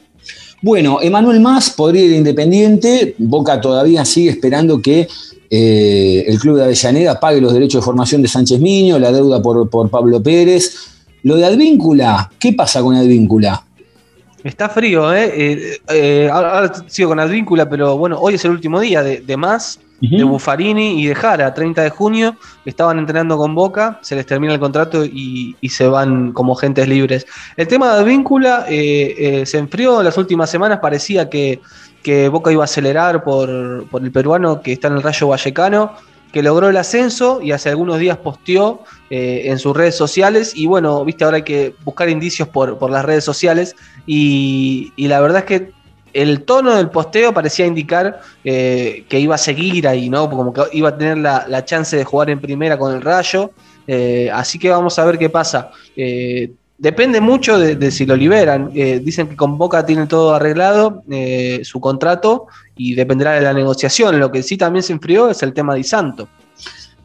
Bueno, 0.62 1.00
Emanuel 1.02 1.40
Más 1.40 1.70
podría 1.70 2.04
ir 2.04 2.14
Independiente. 2.14 3.16
Boca 3.18 3.62
todavía 3.62 4.04
sigue 4.04 4.32
esperando 4.32 4.82
que 4.82 5.08
eh, 5.50 6.26
el 6.28 6.38
club 6.40 6.58
de 6.58 6.66
Avellaneda 6.66 7.20
pague 7.20 7.40
los 7.40 7.54
derechos 7.54 7.82
de 7.82 7.86
formación 7.86 8.22
de 8.22 8.28
Sánchez 8.28 8.60
Miño, 8.60 9.00
la 9.00 9.12
deuda 9.12 9.42
por, 9.42 9.90
Pablo 9.90 10.22
Pérez. 10.22 10.76
Lo 11.24 11.36
de 11.36 11.46
Advíncula, 11.46 12.32
¿qué 12.40 12.54
pasa 12.54 12.82
con 12.82 12.96
Advíncula? 12.96 13.64
Está 14.44 14.70
frío, 14.70 15.14
¿eh? 15.14 15.32
eh, 15.36 15.78
eh 15.90 16.30
ahora, 16.32 16.72
sigo 16.88 17.10
con 17.10 17.20
Advíncula, 17.20 17.70
pero 17.70 17.98
bueno, 17.98 18.18
hoy 18.20 18.36
es 18.36 18.46
el 18.46 18.52
último 18.52 18.80
día 18.80 19.04
de, 19.04 19.20
de 19.22 19.38
Más 19.38 19.80
de 20.02 20.24
Buffarini 20.24 21.02
y 21.02 21.08
de 21.08 21.16
Jara, 21.16 21.54
30 21.54 21.84
de 21.84 21.90
junio, 21.90 22.36
estaban 22.66 23.00
entrenando 23.00 23.38
con 23.38 23.54
Boca, 23.56 24.00
se 24.02 24.16
les 24.16 24.26
termina 24.26 24.54
el 24.54 24.60
contrato 24.60 25.04
y, 25.04 25.56
se 25.70 25.88
van 25.88 26.32
como 26.34 26.56
gentes 26.56 26.88
libres. 26.88 27.26
El 27.56 27.68
tema 27.68 27.94
de 27.94 28.02
Advíncula 28.02 28.66
eh, 28.68 29.16
eh, 29.18 29.46
se 29.46 29.58
enfrió 29.58 30.00
en 30.00 30.06
las 30.06 30.18
últimas 30.18 30.50
semanas, 30.50 30.80
parecía 30.82 31.30
que, 31.30 31.62
Boca 32.32 32.52
iba 32.52 32.64
a 32.64 32.66
acelerar 32.66 33.24
por, 33.24 33.50
el 33.50 34.12
peruano 34.12 34.62
que 34.62 34.74
está 34.74 34.88
en 34.88 34.96
el 34.96 35.04
Rayo 35.04 35.28
Vallecano, 35.28 35.94
que 36.32 36.42
logró 36.42 36.70
el 36.70 36.78
ascenso 36.78 37.40
y 37.42 37.52
hace 37.52 37.70
algunos 37.70 38.00
días 38.00 38.18
posteó 38.18 38.84
eh, 39.10 39.44
en 39.46 39.60
sus 39.60 39.76
redes 39.76 39.96
sociales. 39.96 40.54
Y 40.56 40.66
bueno, 40.66 41.04
viste, 41.06 41.24
ahora 41.24 41.38
hay 41.38 41.44
que 41.44 41.76
buscar 41.84 42.10
indicios 42.10 42.48
por, 42.48 42.90
las 42.90 43.06
redes 43.06 43.24
sociales. 43.24 43.76
Y, 44.08 44.92
y, 44.96 45.08
la 45.08 45.20
verdad 45.22 45.40
es 45.40 45.46
que 45.46 45.79
el 46.14 46.44
tono 46.44 46.76
del 46.76 46.90
posteo 46.90 47.34
parecía 47.34 47.66
indicar 47.66 48.22
eh, 48.44 49.06
que 49.08 49.20
iba 49.20 49.36
a 49.36 49.38
seguir 49.38 49.88
ahí, 49.88 50.10
¿no? 50.10 50.30
Como 50.30 50.54
que 50.54 50.62
iba 50.74 50.90
a 50.90 50.98
tener 50.98 51.18
la, 51.18 51.66
chance 51.66 51.96
de 51.96 52.04
jugar 52.04 52.30
en 52.30 52.40
primera 52.40 52.78
con 52.78 52.96
el 52.96 53.02
Rayo. 53.02 53.52
Eh, 53.88 54.30
así 54.34 54.60
que 54.60 54.70
vamos 54.70 54.98
a 55.00 55.06
ver 55.06 55.18
qué 55.18 55.30
pasa. 55.30 55.72
Eh, 55.96 56.52
depende 56.78 57.22
mucho 57.22 57.58
de, 57.58 57.92
si 57.92 58.06
lo 58.06 58.16
liberan. 58.16 58.72
dicen 58.72 59.28
que 59.28 59.36
con 59.36 59.58
Boca 59.58 59.86
tiene 59.86 60.08
todo 60.08 60.36
arreglado, 60.36 61.04
su 61.64 61.80
contrato, 61.80 62.48
y 62.76 62.96
dependerá 62.96 63.34
de 63.34 63.42
la 63.42 63.54
negociación. 63.54 64.20
Lo 64.20 64.32
que 64.32 64.44
sí 64.44 64.58
también 64.58 64.84
se 64.84 64.94
enfrió 64.94 65.30
es 65.30 65.44
el 65.44 65.54
tema 65.54 65.74
de 65.74 65.82
Isanto. 65.82 66.28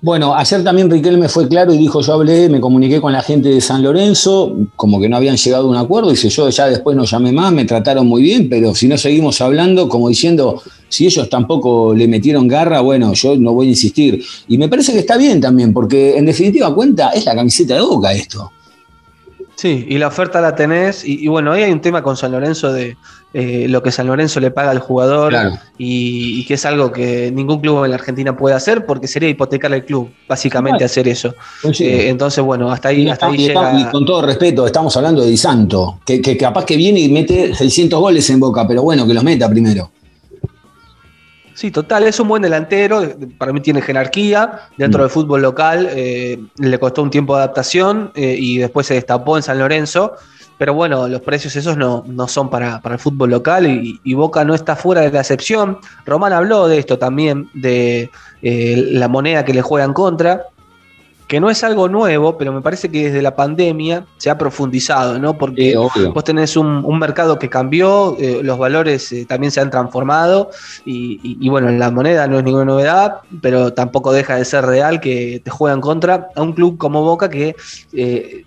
Bueno, 0.04 0.34
ayer 0.34 0.62
también 0.62 0.90
Riquelme 0.90 1.30
fue 1.30 1.48
claro 1.48 1.72
y 1.72 1.78
dijo, 1.78 2.02
yo 2.02 2.12
hablé, 2.12 2.50
me 2.50 2.60
comuniqué 2.60 3.00
con 3.00 3.10
la 3.10 3.22
gente 3.22 3.48
de 3.48 3.62
San 3.62 3.82
Lorenzo, 3.82 4.54
como 4.76 5.00
que 5.00 5.08
no 5.08 5.16
habían 5.16 5.38
llegado 5.38 5.66
a 5.66 5.70
un 5.70 5.78
acuerdo, 5.78 6.10
dice, 6.10 6.28
yo 6.28 6.50
ya 6.50 6.66
después 6.66 6.94
no 6.94 7.06
llamé 7.06 7.32
más, 7.32 7.50
me 7.54 7.64
trataron 7.64 8.06
muy 8.06 8.20
bien, 8.20 8.50
pero 8.50 8.74
si 8.74 8.86
no 8.86 8.98
seguimos 8.98 9.40
hablando, 9.40 9.88
como 9.88 10.10
diciendo, 10.10 10.60
si 10.90 11.06
ellos 11.06 11.30
tampoco 11.30 11.94
le 11.94 12.06
metieron 12.06 12.46
garra, 12.46 12.82
bueno, 12.82 13.14
yo 13.14 13.34
no 13.36 13.54
voy 13.54 13.68
a 13.68 13.70
insistir. 13.70 14.22
Y 14.46 14.58
me 14.58 14.68
parece 14.68 14.92
que 14.92 14.98
está 14.98 15.16
bien 15.16 15.40
también, 15.40 15.72
porque 15.72 16.18
en 16.18 16.26
definitiva 16.26 16.74
cuenta, 16.74 17.08
es 17.12 17.24
la 17.24 17.34
camiseta 17.34 17.72
de 17.72 17.80
boca 17.80 18.12
esto. 18.12 18.52
Sí, 19.64 19.86
y 19.88 19.96
la 19.96 20.08
oferta 20.08 20.42
la 20.42 20.54
tenés, 20.54 21.06
y, 21.06 21.26
bueno, 21.26 21.52
ahí 21.52 21.62
hay 21.62 21.72
un 21.72 21.80
tema 21.80 22.02
con 22.02 22.18
San 22.18 22.32
Lorenzo 22.32 22.70
de 22.70 22.98
eh, 23.32 23.64
lo 23.66 23.82
que 23.82 23.90
San 23.92 24.06
Lorenzo 24.06 24.38
le 24.38 24.50
paga 24.50 24.70
al 24.70 24.78
jugador 24.78 25.34
y, 25.78 26.44
que 26.44 26.52
es 26.52 26.66
algo 26.66 26.92
que 26.92 27.32
ningún 27.34 27.60
club 27.62 27.82
en 27.82 27.92
la 27.92 27.96
Argentina 27.96 28.36
puede 28.36 28.54
hacer 28.54 28.84
porque 28.84 29.08
sería 29.08 29.30
hipotecar 29.30 29.72
al 29.72 29.82
club, 29.86 30.10
básicamente 30.28 30.84
hacer 30.84 31.08
eso. 31.08 31.34
Eh, 31.80 32.10
entonces, 32.10 32.44
bueno, 32.44 32.70
hasta 32.70 32.90
ahí, 32.90 33.08
hasta 33.08 33.24
ahí 33.24 33.38
llega... 33.38 33.80
Y 33.80 33.84
con 33.84 34.04
todo 34.04 34.20
respeto, 34.20 34.66
estamos 34.66 34.94
hablando 34.98 35.22
de 35.22 35.30
Di 35.30 35.38
Santo, 35.38 35.98
que, 36.04 36.20
que 36.20 36.36
capaz 36.36 36.66
que 36.66 36.76
viene 36.76 37.00
y 37.00 37.08
mete 37.08 37.54
600 37.54 37.98
goles 37.98 38.28
en 38.28 38.40
Boca, 38.40 38.68
pero 38.68 38.82
bueno, 38.82 39.06
que 39.06 39.14
los 39.14 39.24
meta 39.24 39.48
primero. 39.48 39.92
Sí, 41.54 41.70
total, 41.70 42.04
es 42.04 42.18
un 42.18 42.26
buen 42.26 42.42
delantero, 42.42 43.02
para 43.38 43.52
mí 43.52 43.60
tiene 43.60 43.80
jerarquía 43.80 44.62
dentro 44.76 44.98
mm. 44.98 45.02
del 45.02 45.10
fútbol 45.10 45.42
local, 45.42 45.88
eh, 45.90 46.42
le 46.56 46.78
costó 46.80 47.02
un 47.02 47.10
tiempo 47.10 47.36
de 47.36 47.42
adaptación 47.42 48.10
eh, 48.16 48.36
y 48.38 48.58
después 48.58 48.88
se 48.88 48.94
destapó 48.94 49.36
en 49.36 49.44
San 49.44 49.60
Lorenzo, 49.60 50.14
pero 50.58 50.74
bueno, 50.74 51.06
los 51.08 51.20
precios 51.20 51.54
esos 51.56 51.76
no, 51.76 52.04
no 52.06 52.26
son 52.26 52.50
para, 52.50 52.80
el 52.84 52.98
fútbol 52.98 53.30
local 53.30 53.66
y, 53.66 54.14
Boca 54.14 54.44
no 54.44 54.54
está 54.54 54.76
fuera 54.76 55.00
de 55.00 55.10
la 55.10 55.20
excepción. 55.20 55.78
Román 56.06 56.32
habló 56.32 56.68
de 56.68 56.78
esto 56.78 56.98
también, 56.98 57.50
de 57.54 58.10
eh, 58.42 58.88
la 58.92 59.08
moneda 59.08 59.44
que 59.44 59.52
le 59.52 59.62
juegan 59.62 59.92
contra, 59.92 60.46
que 61.34 61.40
no 61.40 61.50
es 61.50 61.64
algo 61.64 61.88
nuevo, 61.88 62.38
pero 62.38 62.52
me 62.52 62.60
parece 62.60 62.88
que 62.88 63.06
desde 63.06 63.20
la 63.20 63.34
pandemia 63.34 64.06
se 64.18 64.30
ha 64.30 64.38
profundizado, 64.38 65.18
¿no? 65.18 65.36
Porque 65.36 65.76
vos 65.76 66.22
tenés 66.22 66.56
un, 66.56 66.96
mercado 66.96 67.40
que 67.40 67.48
cambió, 67.48 68.16
eh, 68.20 68.38
los 68.40 68.56
valores 68.56 69.10
eh, 69.10 69.26
también 69.26 69.50
se 69.50 69.60
han 69.60 69.68
transformado 69.68 70.50
y, 70.84 71.48
bueno, 71.48 71.68
la 71.70 71.90
moneda 71.90 72.28
no 72.28 72.38
es 72.38 72.44
ninguna 72.44 72.66
novedad, 72.66 73.16
pero 73.42 73.72
tampoco 73.72 74.12
deja 74.12 74.36
de 74.36 74.44
ser 74.44 74.64
real 74.64 75.00
que 75.00 75.42
te 75.44 75.50
juegan 75.50 75.80
contra 75.80 76.28
a 76.36 76.42
un 76.42 76.52
club 76.52 76.78
como 76.78 77.02
Boca 77.02 77.28
que 77.28 77.56
eh, 77.92 78.44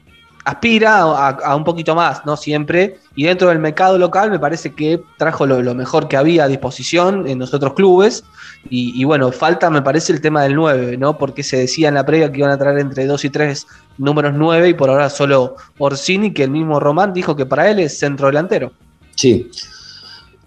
aspira 0.47 1.01
a, 1.01 1.55
un 1.57 1.65
poquito 1.65 1.93
más, 1.93 2.25
¿no? 2.25 2.37
Siempre. 2.37 2.99
Y 3.17 3.25
dentro 3.25 3.49
del 3.49 3.59
mercado 3.59 3.97
local 3.97 4.31
me 4.31 4.39
parece 4.39 4.73
que 4.73 5.03
trajo 5.17 5.45
lo, 5.45 5.75
mejor 5.75 6.07
que 6.07 6.15
había 6.15 6.45
a 6.45 6.47
disposición 6.47 7.27
en 7.27 7.39
los 7.39 7.53
otros 7.53 7.73
clubes. 7.73 8.23
Y, 8.69 9.03
bueno, 9.03 9.31
falta 9.33 9.69
me 9.69 9.81
parece 9.81 10.13
el 10.13 10.21
tema 10.21 10.43
del 10.43 10.55
9, 10.55 10.97
¿no? 10.97 11.17
Porque 11.17 11.43
se 11.43 11.57
decía 11.57 11.89
en 11.89 11.95
la 11.95 12.05
previa 12.05 12.31
que 12.31 12.39
iban 12.39 12.51
a 12.51 12.57
traer 12.57 12.79
entre 12.79 13.05
2 13.05 13.25
y 13.25 13.29
3 13.29 13.67
números 13.97 14.33
9 14.35 14.69
y 14.69 14.73
por 14.73 14.89
ahora 14.89 15.09
solo 15.09 15.57
Orsini, 15.79 16.31
que 16.31 16.43
el 16.43 16.51
mismo 16.51 16.79
Román 16.79 17.13
dijo 17.13 17.35
que 17.35 17.45
para 17.45 17.69
él 17.69 17.79
es 17.79 17.99
centro 17.99 18.27
delantero. 18.27 18.71
Sí. 19.15 19.49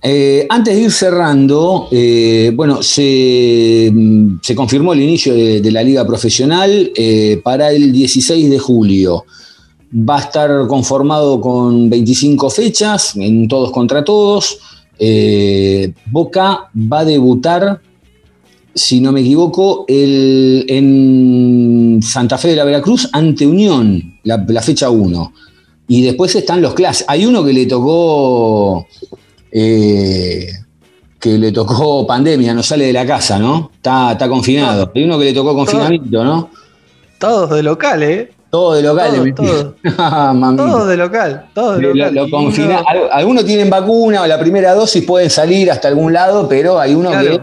Eh, 0.02 0.46
antes 0.48 0.76
de 0.76 0.80
ir 0.80 0.92
cerrando, 0.92 1.88
eh, 1.90 2.52
bueno, 2.54 2.82
se, 2.82 3.92
confirmó 4.56 4.94
el 4.94 5.02
inicio 5.02 5.34
de, 5.34 5.70
la 5.70 5.82
liga 5.82 6.06
profesional 6.06 6.90
eh, 6.94 7.38
para 7.44 7.70
el 7.70 7.92
16 7.92 8.48
de 8.48 8.58
julio. 8.58 9.24
Va 9.92 10.16
a 10.16 10.20
estar 10.20 10.66
conformado 10.66 11.40
con 11.40 11.90
25 11.90 12.50
fechas, 12.50 13.16
en 13.16 13.48
todos 13.48 13.72
contra 13.72 14.04
todos. 14.04 14.58
Eh, 14.98 15.92
Boca 16.06 16.70
va 16.74 17.00
a 17.00 17.04
debutar, 17.04 17.80
si 18.74 19.00
no 19.00 19.12
me 19.12 19.20
equivoco, 19.20 19.84
en 19.88 22.00
Santa 22.02 22.38
Fe 22.38 22.48
de 22.48 22.56
la 22.56 22.64
Veracruz 22.64 23.08
ante 23.12 23.46
Unión, 23.46 24.18
la, 24.24 24.62
fecha 24.62 24.90
1. 24.90 25.32
Y 25.88 26.02
después 26.02 26.34
están 26.36 26.62
los 26.62 26.74
clases. 26.74 27.04
Hay 27.08 27.26
uno 27.26 27.44
que 27.44 27.52
le 27.52 27.66
tocó. 27.66 28.86
Eh, 29.50 30.46
que 31.18 31.36
le 31.36 31.52
tocó 31.52 32.06
pandemia, 32.06 32.54
no 32.54 32.62
sale 32.62 32.86
de 32.86 32.92
la 32.94 33.04
casa, 33.04 33.38
¿no? 33.38 33.72
Está, 33.74 34.12
está 34.12 34.28
confinado. 34.28 34.90
Hay 34.94 35.04
uno 35.04 35.18
que 35.18 35.26
le 35.26 35.34
tocó 35.34 35.54
confinamiento, 35.54 36.24
¿no? 36.24 36.48
Todos 37.18 37.50
de 37.50 37.62
local, 37.62 38.02
¿eh? 38.02 38.30
Todo 38.50 38.74
de 38.74 38.82
local. 38.82 39.34
Todo, 39.34 39.74
todo. 40.56 40.86
de 40.86 40.96
local. 40.96 41.46
Todo 41.54 41.76
de 41.76 41.82
local. 41.82 43.08
Algunos 43.12 43.44
tienen 43.44 43.70
vacuna 43.70 44.22
o 44.22 44.26
la 44.26 44.40
primera 44.40 44.74
dosis, 44.74 45.04
pueden 45.04 45.30
salir 45.30 45.70
hasta 45.70 45.86
algún 45.88 46.12
lado, 46.12 46.48
pero 46.48 46.78
hay 46.78 46.94
uno 46.94 47.12
que 47.12 47.40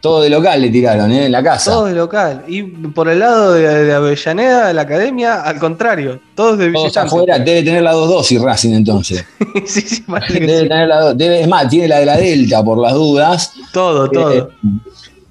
todo 0.00 0.22
de 0.22 0.30
local 0.30 0.60
le 0.62 0.70
tiraron, 0.70 1.12
¿eh? 1.12 1.26
En 1.26 1.32
la 1.32 1.42
casa. 1.42 1.70
Todo 1.70 1.84
de 1.86 1.94
local. 1.94 2.44
Y 2.48 2.62
por 2.62 3.08
el 3.08 3.18
lado 3.18 3.52
de, 3.52 3.92
Avellaneda, 3.92 4.68
de 4.68 4.74
la 4.74 4.82
academia, 4.82 5.42
al 5.42 5.58
contrario. 5.58 6.20
Todos 6.34 6.58
de 6.58 6.72
todos 6.72 6.96
afuera, 6.96 7.38
debe 7.38 7.62
tener 7.62 7.82
la 7.82 7.92
dos 7.92 8.08
dosis 8.08 8.40
Racing 8.40 8.72
entonces. 8.74 9.24
sí, 9.66 9.82
sí, 9.82 10.04
debe 10.30 10.68
tener 10.68 10.88
la 10.88 11.00
dos, 11.00 11.18
debe, 11.18 11.42
es 11.42 11.48
más, 11.48 11.68
tiene 11.68 11.88
la 11.88 11.98
de 11.98 12.06
la 12.06 12.16
Delta 12.16 12.64
por 12.64 12.78
las 12.78 12.94
dudas. 12.94 13.52
Todo, 13.72 14.06
eh, 14.06 14.10
todo. 14.12 14.50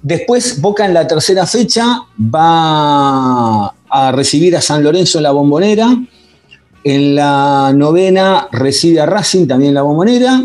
Después, 0.02 0.60
Boca 0.60 0.86
en 0.86 0.94
la 0.94 1.06
tercera 1.06 1.46
fecha 1.46 2.02
va 2.18 3.74
a 3.90 4.12
recibir 4.12 4.56
a 4.56 4.60
San 4.60 4.82
Lorenzo 4.82 5.18
en 5.18 5.24
la 5.24 5.32
bombonera. 5.32 5.96
En 6.82 7.14
la 7.14 7.72
novena 7.74 8.48
recibe 8.52 9.00
a 9.00 9.06
Racing 9.06 9.46
también 9.46 9.70
en 9.70 9.74
la 9.74 9.82
bombonera. 9.82 10.42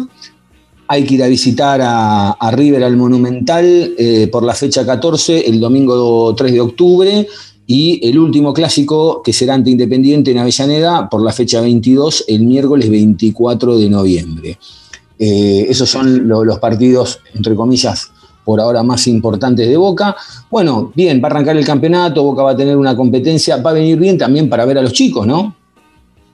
Hay 0.87 1.03
que 1.05 1.15
ir 1.15 1.23
a 1.23 1.27
visitar 1.27 1.79
a, 1.83 2.51
River 2.51 2.83
al 2.83 2.95
Monumental 2.95 3.95
eh, 3.97 4.27
por 4.31 4.43
la 4.43 4.53
fecha 4.53 4.85
14, 4.85 5.47
el 5.47 5.59
domingo 5.59 6.35
3 6.35 6.53
de 6.53 6.61
octubre, 6.61 7.27
y 7.67 8.07
el 8.07 8.19
último 8.19 8.53
clásico 8.53 9.23
que 9.23 9.33
será 9.33 9.55
ante 9.55 9.71
Independiente 9.71 10.31
en 10.31 10.37
Avellaneda 10.37 11.09
por 11.09 11.23
la 11.23 11.33
fecha 11.33 11.61
22, 11.61 12.25
el 12.27 12.45
miércoles 12.45 12.89
24 12.89 13.77
de 13.79 13.89
noviembre. 13.89 14.59
Eh, 15.17 15.65
esos 15.69 15.89
son 15.89 16.27
los 16.27 16.59
partidos, 16.59 17.19
entre 17.33 17.55
comillas, 17.55 18.11
por 18.45 18.61
ahora 18.61 18.83
más 18.83 19.07
importantes 19.07 19.67
de 19.67 19.75
Boca. 19.75 20.15
Bueno, 20.49 20.91
bien, 20.95 21.19
va 21.21 21.27
a 21.27 21.31
arrancar 21.31 21.57
el 21.57 21.65
campeonato, 21.65 22.23
Boca 22.23 22.43
va 22.43 22.51
a 22.51 22.55
tener 22.55 22.77
una 22.77 22.95
competencia, 22.95 23.57
va 23.57 23.71
a 23.71 23.73
venir 23.73 23.99
bien 23.99 24.17
también 24.17 24.47
para 24.47 24.63
ver 24.63 24.77
a 24.77 24.81
los 24.81 24.93
chicos, 24.93 25.27
¿no? 25.27 25.55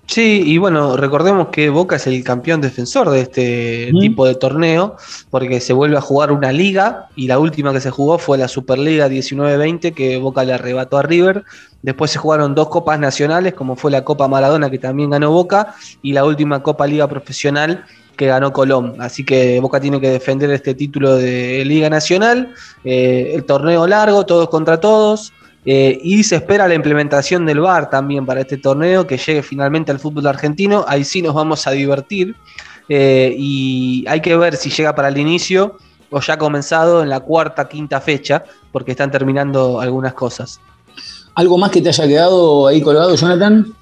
Sí, 0.08 0.44
y 0.46 0.58
bueno, 0.58 0.98
recordemos 0.98 1.48
que 1.54 1.70
Boca 1.70 1.96
es 1.96 2.06
el 2.06 2.22
campeón 2.22 2.60
defensor 2.60 3.10
de 3.12 3.22
este 3.22 3.92
tipo 3.98 4.26
de 4.26 4.36
torneo, 4.36 4.98
porque 5.30 5.62
se 5.62 5.72
vuelve 5.72 5.96
a 5.96 6.02
jugar 6.02 6.34
una 6.34 6.52
liga, 6.52 7.08
y 7.16 7.28
la 7.28 7.40
última 7.40 7.72
que 7.72 7.80
se 7.80 7.92
jugó 7.92 8.18
fue 8.18 8.38
la 8.38 8.50
Superliga 8.50 9.08
19-20, 9.08 9.94
que 9.94 10.18
Boca 10.18 10.44
le 10.44 10.52
arrebató 10.52 10.98
a 10.98 11.04
River. 11.04 11.46
Después 11.82 12.12
se 12.12 12.20
jugaron 12.20 12.56
dos 12.56 12.68
copas 12.68 13.00
nacionales, 13.00 13.54
como 13.54 13.78
fue 13.78 13.90
la 13.90 14.04
Copa 14.04 14.28
Maradona, 14.28 14.70
que 14.70 14.80
también 14.80 15.12
ganó 15.12 15.32
Boca, 15.32 15.76
y 16.02 16.12
la 16.12 16.26
última 16.26 16.62
Copa 16.62 16.88
Liga 16.88 17.08
Profesional, 17.08 17.86
que 18.22 18.28
ganó 18.28 18.54
Colón. 18.54 18.98
Así 19.00 19.26
que 19.26 19.60
Boca 19.60 19.80
tiene 19.80 20.00
que 20.00 20.12
defender 20.12 20.52
este 20.52 20.76
título 20.76 21.16
de 21.16 21.66
Liga 21.66 21.90
Nacional. 21.90 22.54
Eh, 22.84 23.32
el 23.34 23.46
torneo 23.46 23.88
largo, 23.88 24.28
todos 24.28 24.48
contra 24.48 24.80
todos. 24.80 25.34
Eh, 25.66 26.00
y 26.04 26.24
se 26.24 26.36
espera 26.36 26.68
la 26.68 26.76
implementación 26.76 27.48
del 27.48 27.62
VAR 27.62 27.90
también 27.90 28.28
para 28.28 28.42
este 28.42 28.58
torneo, 28.58 29.08
que 29.08 29.18
llegue 29.18 29.42
finalmente 29.42 29.92
al 29.92 29.98
fútbol 29.98 30.28
argentino. 30.28 30.86
Ahí 30.88 31.04
sí 31.04 31.24
nos 31.24 31.34
vamos 31.34 31.66
a 31.66 31.72
divertir. 31.72 32.36
Eh, 32.90 33.34
y 33.36 34.06
hay 34.08 34.22
que 34.22 34.38
ver 34.38 34.56
si 34.56 34.70
llega 34.70 34.94
para 34.94 35.08
el 35.08 35.18
inicio 35.18 35.78
o 36.12 36.20
ya 36.20 36.36
ha 36.36 36.38
comenzado 36.38 37.02
en 37.02 37.10
la 37.10 37.22
cuarta, 37.22 37.68
quinta 37.68 38.02
fecha, 38.02 38.44
porque 38.72 38.92
están 38.92 39.10
terminando 39.10 39.82
algunas 39.82 40.14
cosas. 40.14 40.62
¿Algo 41.34 41.58
más 41.58 41.72
que 41.72 41.82
te 41.82 41.90
haya 41.90 42.08
quedado 42.08 42.68
ahí 42.68 42.82
colgado, 42.82 43.16
Jonathan? 43.16 43.74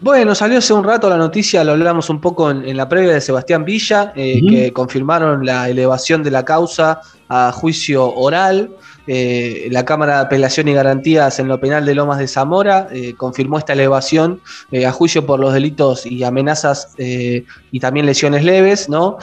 Bueno, 0.00 0.32
salió 0.36 0.58
hace 0.58 0.72
un 0.72 0.84
rato 0.84 1.10
la 1.10 1.16
noticia, 1.16 1.64
lo 1.64 1.72
hablamos 1.72 2.08
un 2.08 2.20
poco 2.20 2.52
en, 2.52 2.76
la 2.76 2.88
previa 2.88 3.14
de 3.14 3.20
Sebastián 3.20 3.64
Villa, 3.64 4.12
eh, 4.14 4.40
que 4.48 4.72
confirmaron 4.72 5.44
la 5.44 5.68
elevación 5.68 6.22
de 6.22 6.30
la 6.30 6.44
causa 6.44 7.00
a 7.28 7.50
juicio 7.50 8.14
oral. 8.14 8.70
Eh, 9.10 9.68
la 9.70 9.86
Cámara 9.86 10.16
de 10.16 10.20
Apelación 10.20 10.68
y 10.68 10.74
Garantías 10.74 11.38
en 11.38 11.48
lo 11.48 11.58
penal 11.58 11.86
de 11.86 11.94
Lomas 11.94 12.18
de 12.18 12.28
Zamora 12.28 12.88
eh, 12.92 13.14
confirmó 13.16 13.56
esta 13.56 13.72
elevación 13.72 14.42
eh, 14.70 14.84
a 14.84 14.92
juicio 14.92 15.24
por 15.24 15.40
los 15.40 15.54
delitos 15.54 16.04
y 16.04 16.24
amenazas 16.24 16.90
y 16.98 17.80
también 17.80 18.04
lesiones 18.04 18.44
leves, 18.44 18.88
¿no? 18.88 19.18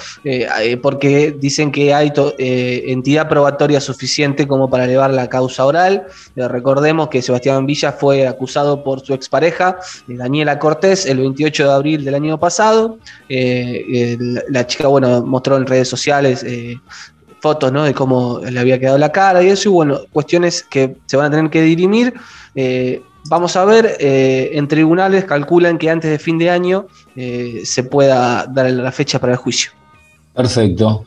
porque 0.81 1.35
dicen 1.37 1.71
que 1.71 1.93
hay 1.93 2.11
entidad 2.37 3.29
probatoria 3.29 3.79
suficiente 3.79 4.47
como 4.47 4.69
para 4.69 4.85
elevar 4.85 5.11
la 5.11 5.27
causa 5.27 5.65
oral. 5.65 6.07
recordemos 6.35 7.09
que 7.09 7.21
Sebastián 7.21 7.65
Villa 7.65 7.91
fue 7.91 8.27
acusado 8.27 8.83
por 8.83 9.01
su 9.01 9.13
expareja, 9.13 9.77
Daniela 10.07 10.57
Cortés, 10.57 11.05
el 11.05 11.19
28 11.19 11.63
de 11.63 11.73
abril 11.73 12.05
del 12.05 12.15
año 12.15 12.39
pasado. 12.39 12.97
la 13.27 14.67
chica, 14.67 14.87
bueno, 14.87 15.23
mostró 15.23 15.57
en 15.57 15.65
redes 15.67 15.87
sociales 15.87 16.43
fotos 17.39 17.71
¿no? 17.71 17.83
de 17.83 17.93
cómo 17.93 18.39
le 18.39 18.59
había 18.59 18.79
quedado 18.79 18.97
la 18.97 19.11
cara 19.11 19.43
y 19.43 19.47
eso, 19.47 19.69
y 19.69 19.71
bueno, 19.71 19.99
cuestiones 20.11 20.63
que 20.63 20.95
se 21.05 21.17
van 21.17 21.27
a 21.27 21.35
tener 21.35 21.51
que 21.51 21.61
dirimir. 21.61 22.13
Eh, 22.55 23.01
vamos 23.29 23.55
a 23.55 23.65
ver, 23.65 23.97
eh, 23.99 24.51
en 24.53 24.67
tribunales 24.67 25.25
calculan 25.25 25.77
que 25.77 25.89
antes 25.89 26.09
de 26.11 26.19
fin 26.19 26.37
de 26.37 26.49
año 26.49 26.87
eh, 27.15 27.61
se 27.63 27.83
pueda 27.83 28.45
dar 28.47 28.69
la 28.71 28.91
fecha 28.91 29.19
para 29.19 29.33
el 29.33 29.37
juicio. 29.37 29.71
Perfecto. 30.33 31.05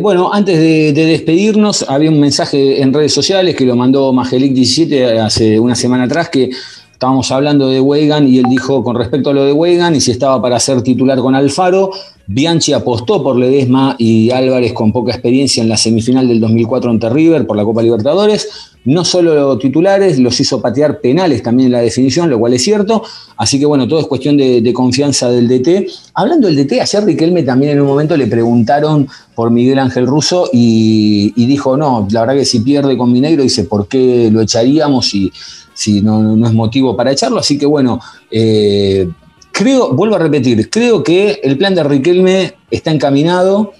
bueno, 0.00 0.32
antes 0.32 0.58
de, 0.58 0.92
despedirnos, 0.92 1.84
había 1.88 2.10
un 2.10 2.20
mensaje 2.20 2.80
en 2.80 2.92
redes 2.92 3.12
sociales 3.12 3.54
que 3.54 3.64
lo 3.64 3.76
mandó 3.76 4.12
Magelic17 4.12 5.18
hace 5.18 5.58
una 5.58 5.74
semana 5.74 6.04
atrás 6.04 6.28
que 6.28 6.50
estábamos 6.92 7.30
hablando 7.30 7.68
de 7.68 7.78
Weigan 7.78 8.26
y 8.26 8.38
él 8.38 8.46
dijo 8.48 8.82
con 8.82 8.96
respecto 8.96 9.30
a 9.30 9.34
lo 9.34 9.44
de 9.44 9.52
Weigan 9.52 9.94
y 9.94 10.00
si 10.00 10.12
estaba 10.12 10.40
para 10.40 10.58
ser 10.58 10.80
titular 10.80 11.18
con 11.18 11.34
Alfaro, 11.34 11.90
Bianchi 12.28 12.72
apostó 12.72 13.22
por 13.22 13.36
Ledesma 13.36 13.94
y 13.98 14.30
Álvarez 14.30 14.72
con 14.72 14.92
poca 14.92 15.12
experiencia 15.12 15.62
en 15.62 15.68
la 15.68 15.76
semifinal 15.76 16.26
del 16.26 16.40
2004 16.40 16.90
ante 16.90 17.08
River 17.08 17.46
por 17.46 17.56
la 17.56 17.64
Copa 17.64 17.82
Libertadores. 17.82 18.48
No 18.84 19.04
solo 19.04 19.58
titulares, 19.58 20.18
los 20.18 20.38
hizo 20.38 20.60
patear 20.60 21.00
penales 21.00 21.42
también 21.42 21.66
en 21.66 21.72
la 21.72 21.80
definición, 21.80 22.30
lo 22.30 22.38
cual 22.38 22.54
es 22.54 22.62
cierto. 22.62 23.02
Así 23.36 23.58
que 23.58 23.66
bueno, 23.66 23.86
todo 23.88 24.00
es 24.00 24.06
cuestión 24.06 24.36
de, 24.36 24.72
confianza 24.72 25.28
del 25.28 25.48
DT. 25.48 25.88
Hablando 26.14 26.46
del 26.46 26.56
DT, 26.56 26.80
ayer 26.80 27.04
Riquelme 27.04 27.42
también 27.42 27.72
en 27.72 27.80
un 27.80 27.88
momento 27.88 28.16
le 28.16 28.26
preguntaron 28.26 29.08
por 29.34 29.50
Miguel 29.50 29.78
Ángel 29.80 30.06
Russo 30.06 30.48
y, 30.52 31.32
dijo, 31.46 31.76
no, 31.76 32.06
la 32.10 32.20
verdad 32.20 32.34
que 32.34 32.44
si 32.44 32.60
pierde 32.60 32.96
con 32.96 33.12
Mineiro, 33.12 33.42
dice, 33.42 33.64
¿por 33.64 33.88
qué 33.88 34.30
lo 34.32 34.40
echaríamos 34.40 35.06
si, 35.06 35.32
si 35.74 36.00
no, 36.00 36.46
es 36.46 36.52
motivo 36.52 36.96
para 36.96 37.10
echarlo? 37.12 37.38
Así 37.38 37.58
que 37.58 37.66
bueno, 37.66 38.00
eh, 38.30 39.08
creo, 39.56 39.94
vuelvo 39.94 40.16
a 40.16 40.18
repetir, 40.18 40.68
creo 40.68 41.02
que 41.02 41.40
el 41.42 41.56
plan 41.56 41.74
de 41.74 41.82
Riquelme 41.82 42.52
está 42.70 42.90
encaminado, 42.90 43.72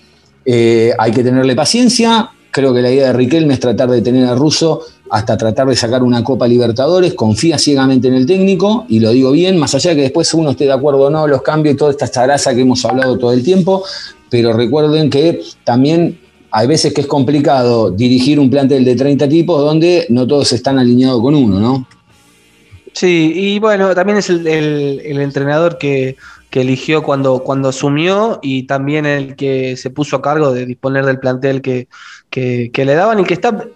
eh, 0.46 0.94
hay 0.98 1.12
que 1.12 1.22
tenerle 1.22 1.54
paciencia, 1.54 2.30
creo 2.50 2.72
que 2.72 2.80
la 2.80 2.90
idea 2.90 3.08
de 3.08 3.12
Riquelme 3.12 3.52
es 3.52 3.60
tratar 3.60 3.90
de 3.90 4.00
tener 4.00 4.26
a 4.26 4.34
Russo 4.34 4.80
hasta 5.10 5.36
tratar 5.36 5.68
de 5.68 5.76
sacar 5.76 6.02
una 6.02 6.24
Copa 6.24 6.48
Libertadores, 6.48 7.12
confía 7.12 7.58
ciegamente 7.58 8.08
en 8.08 8.14
el 8.14 8.24
técnico, 8.24 8.86
y 8.88 9.00
lo 9.00 9.10
digo 9.10 9.32
bien, 9.32 9.58
más 9.58 9.74
allá 9.74 9.90
de 9.90 9.96
que 9.96 10.02
después 10.02 10.32
uno 10.32 10.52
esté 10.52 10.64
de 10.64 10.72
acuerdo 10.72 11.02
o 11.02 11.10
no, 11.10 11.26
los 11.26 11.42
cambios 11.42 11.74
y 11.74 11.76
toda 11.76 11.90
esta 11.90 12.10
charaza 12.10 12.54
que 12.54 12.62
hemos 12.62 12.82
hablado 12.86 13.18
todo 13.18 13.34
el 13.34 13.44
tiempo, 13.44 13.84
pero 14.30 14.54
recuerden 14.54 15.10
que 15.10 15.42
también 15.62 16.18
hay 16.52 16.66
veces 16.66 16.94
que 16.94 17.02
es 17.02 17.06
complicado 17.06 17.90
dirigir 17.90 18.40
un 18.40 18.48
plantel 18.48 18.82
de 18.82 18.96
30 18.96 19.28
tipos 19.28 19.60
donde 19.60 20.06
no 20.08 20.26
todos 20.26 20.50
están 20.54 20.78
alineados 20.78 21.20
con 21.20 21.34
uno, 21.34 21.60
¿no? 21.60 21.86
Sí, 22.96 23.30
y 23.34 23.58
bueno, 23.58 23.94
también 23.94 24.16
es 24.16 24.30
el, 24.30 25.20
entrenador 25.20 25.76
que, 25.76 26.16
eligió 26.52 27.02
cuando, 27.02 27.40
cuando 27.40 27.68
asumió 27.68 28.38
y 28.42 28.62
también 28.62 29.04
el 29.04 29.36
que 29.36 29.76
se 29.76 29.90
puso 29.90 30.16
a 30.16 30.22
cargo 30.22 30.54
de 30.54 30.64
disponer 30.64 31.04
del 31.04 31.18
plantel 31.18 31.60
que, 31.60 31.86
que, 32.30 32.70
que 32.72 32.86
le 32.86 32.94
daban 32.94 33.20
y 33.20 33.24
que 33.24 33.34
está 33.34 33.66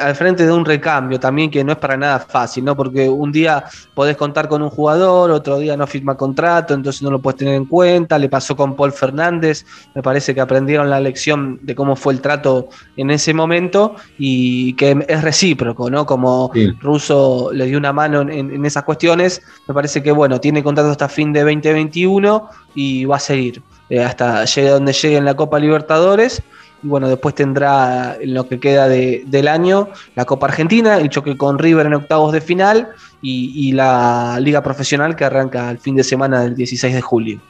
al 0.00 0.14
frente 0.14 0.46
de 0.46 0.52
un 0.52 0.64
recambio 0.64 1.18
también 1.20 1.50
que 1.50 1.62
no 1.64 1.72
es 1.72 1.78
para 1.78 1.96
nada 1.96 2.18
fácil, 2.20 2.64
¿no? 2.64 2.76
Porque 2.76 3.08
un 3.08 3.32
día 3.32 3.64
podés 3.94 4.16
contar 4.16 4.48
con 4.48 4.62
un 4.62 4.70
jugador, 4.70 5.30
otro 5.30 5.58
día 5.58 5.76
no 5.76 5.86
firma 5.86 6.16
contrato, 6.16 6.74
entonces 6.74 7.02
no 7.02 7.10
lo 7.10 7.20
puedes 7.20 7.38
tener 7.38 7.54
en 7.54 7.66
cuenta. 7.66 8.18
Le 8.18 8.28
pasó 8.28 8.56
con 8.56 8.74
Paul 8.76 8.92
Fernández, 8.92 9.64
me 9.94 10.02
parece 10.02 10.34
que 10.34 10.40
aprendieron 10.40 10.90
la 10.90 11.00
lección 11.00 11.58
de 11.62 11.74
cómo 11.74 11.96
fue 11.96 12.12
el 12.14 12.20
trato 12.20 12.68
en 12.96 13.10
ese 13.10 13.34
momento 13.34 13.96
y 14.18 14.74
que 14.74 15.04
es 15.08 15.22
recíproco, 15.22 15.90
¿no? 15.90 16.06
Como 16.06 16.50
Russo 16.80 17.50
le 17.52 17.66
dio 17.66 17.78
una 17.78 17.92
mano 17.92 18.22
en, 18.22 18.64
esas 18.64 18.84
cuestiones, 18.84 19.42
me 19.68 19.74
parece 19.74 20.02
que, 20.02 20.12
bueno, 20.12 20.40
tiene 20.40 20.62
contrato 20.62 20.90
hasta 20.90 21.08
fin 21.08 21.32
de 21.32 21.40
2021 21.40 22.48
y 22.74 23.04
va 23.04 23.16
a 23.16 23.20
seguir 23.20 23.62
eh, 23.90 24.02
hasta 24.02 24.44
llegue 24.44 24.70
donde 24.70 24.92
llegue 24.92 25.16
en 25.16 25.24
la 25.24 25.34
Copa 25.34 25.58
Libertadores 25.58 26.42
y 26.84 26.86
bueno, 26.86 27.08
después 27.08 27.34
tendrá 27.34 28.16
en 28.20 28.34
lo 28.34 28.46
que 28.46 28.60
queda 28.60 28.86
del 28.88 29.48
año 29.48 29.88
la 30.14 30.26
Copa 30.26 30.46
Argentina, 30.46 30.98
el 30.98 31.08
choque 31.08 31.36
con 31.36 31.58
River 31.58 31.86
en 31.86 31.94
octavos 31.94 32.32
de 32.32 32.40
final 32.40 32.88
y, 33.22 33.72
la 33.72 34.38
Liga 34.40 34.62
Profesional 34.62 35.16
que 35.16 35.24
arranca 35.24 35.70
el 35.70 35.78
fin 35.78 35.96
de 35.96 36.04
semana 36.04 36.42
del 36.42 36.54
16 36.54 36.94
de 36.94 37.00
julio. 37.00 37.40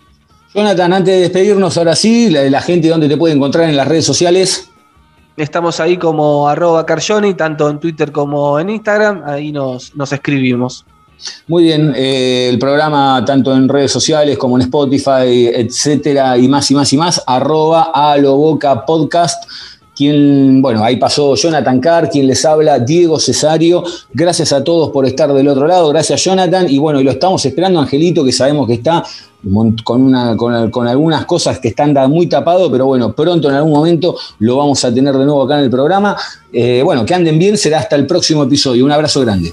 Jonathan, 0.54 0.92
antes 0.92 1.14
de 1.14 1.20
despedirnos, 1.22 1.76
ahora 1.76 1.96
sí, 1.96 2.30
la, 2.30 2.60
gente 2.60 2.88
donde 2.88 3.08
te 3.08 3.16
puede 3.16 3.34
encontrar 3.34 3.68
en 3.68 3.76
las 3.76 3.88
redes 3.88 4.04
sociales. 4.04 4.70
Estamos 5.36 5.80
ahí 5.80 5.96
como 5.96 6.48
arroba 6.48 6.86
Carjoni, 6.86 7.34
tanto 7.34 7.68
en 7.68 7.80
Twitter 7.80 8.12
como 8.12 8.60
en 8.60 8.70
Instagram, 8.70 9.22
ahí 9.26 9.50
nos, 9.50 9.96
nos 9.96 10.12
escribimos. 10.12 10.86
Muy 11.46 11.64
bien, 11.64 11.92
eh, 11.96 12.48
el 12.50 12.58
programa 12.58 13.22
tanto 13.26 13.54
en 13.54 13.68
redes 13.68 13.92
sociales 13.92 14.38
como 14.38 14.56
en 14.56 14.62
Spotify, 14.62 15.50
etcétera, 15.54 16.36
y 16.38 16.48
más 16.48 16.70
y 16.70 16.74
más 16.74 16.92
y 16.92 16.96
más, 16.96 17.22
arroba 17.26 17.90
a 17.94 18.16
lo 18.16 18.36
boca 18.36 18.84
podcast. 18.84 19.44
Quien, 19.96 20.60
bueno, 20.60 20.82
ahí 20.82 20.96
pasó 20.96 21.36
Jonathan 21.36 21.78
Carr, 21.78 22.10
quien 22.10 22.26
les 22.26 22.44
habla, 22.44 22.80
Diego 22.80 23.20
Cesario. 23.20 23.84
Gracias 24.12 24.52
a 24.52 24.64
todos 24.64 24.90
por 24.90 25.06
estar 25.06 25.32
del 25.32 25.46
otro 25.46 25.68
lado. 25.68 25.88
Gracias, 25.90 26.24
Jonathan. 26.24 26.66
Y 26.68 26.78
bueno, 26.78 27.00
y 27.00 27.04
lo 27.04 27.12
estamos 27.12 27.44
esperando, 27.46 27.78
Angelito, 27.78 28.24
que 28.24 28.32
sabemos 28.32 28.66
que 28.66 28.74
está 28.74 29.04
con, 29.84 30.02
una, 30.02 30.36
con, 30.36 30.88
algunas 30.88 31.24
cosas 31.26 31.60
que 31.60 31.68
están 31.68 31.94
muy 32.10 32.26
tapado, 32.26 32.70
pero 32.72 32.86
bueno, 32.86 33.12
pronto 33.12 33.48
en 33.48 33.54
algún 33.54 33.72
momento 33.72 34.16
lo 34.40 34.56
vamos 34.56 34.84
a 34.84 34.92
tener 34.92 35.14
de 35.16 35.24
nuevo 35.24 35.42
acá 35.44 35.58
en 35.58 35.64
el 35.64 35.70
programa. 35.70 36.16
Eh, 36.52 36.82
bueno, 36.82 37.04
que 37.04 37.14
anden 37.14 37.38
bien, 37.38 37.56
será 37.56 37.78
hasta 37.78 37.94
el 37.94 38.06
próximo 38.06 38.42
episodio. 38.42 38.84
Un 38.84 38.92
abrazo 38.92 39.20
grande. 39.20 39.52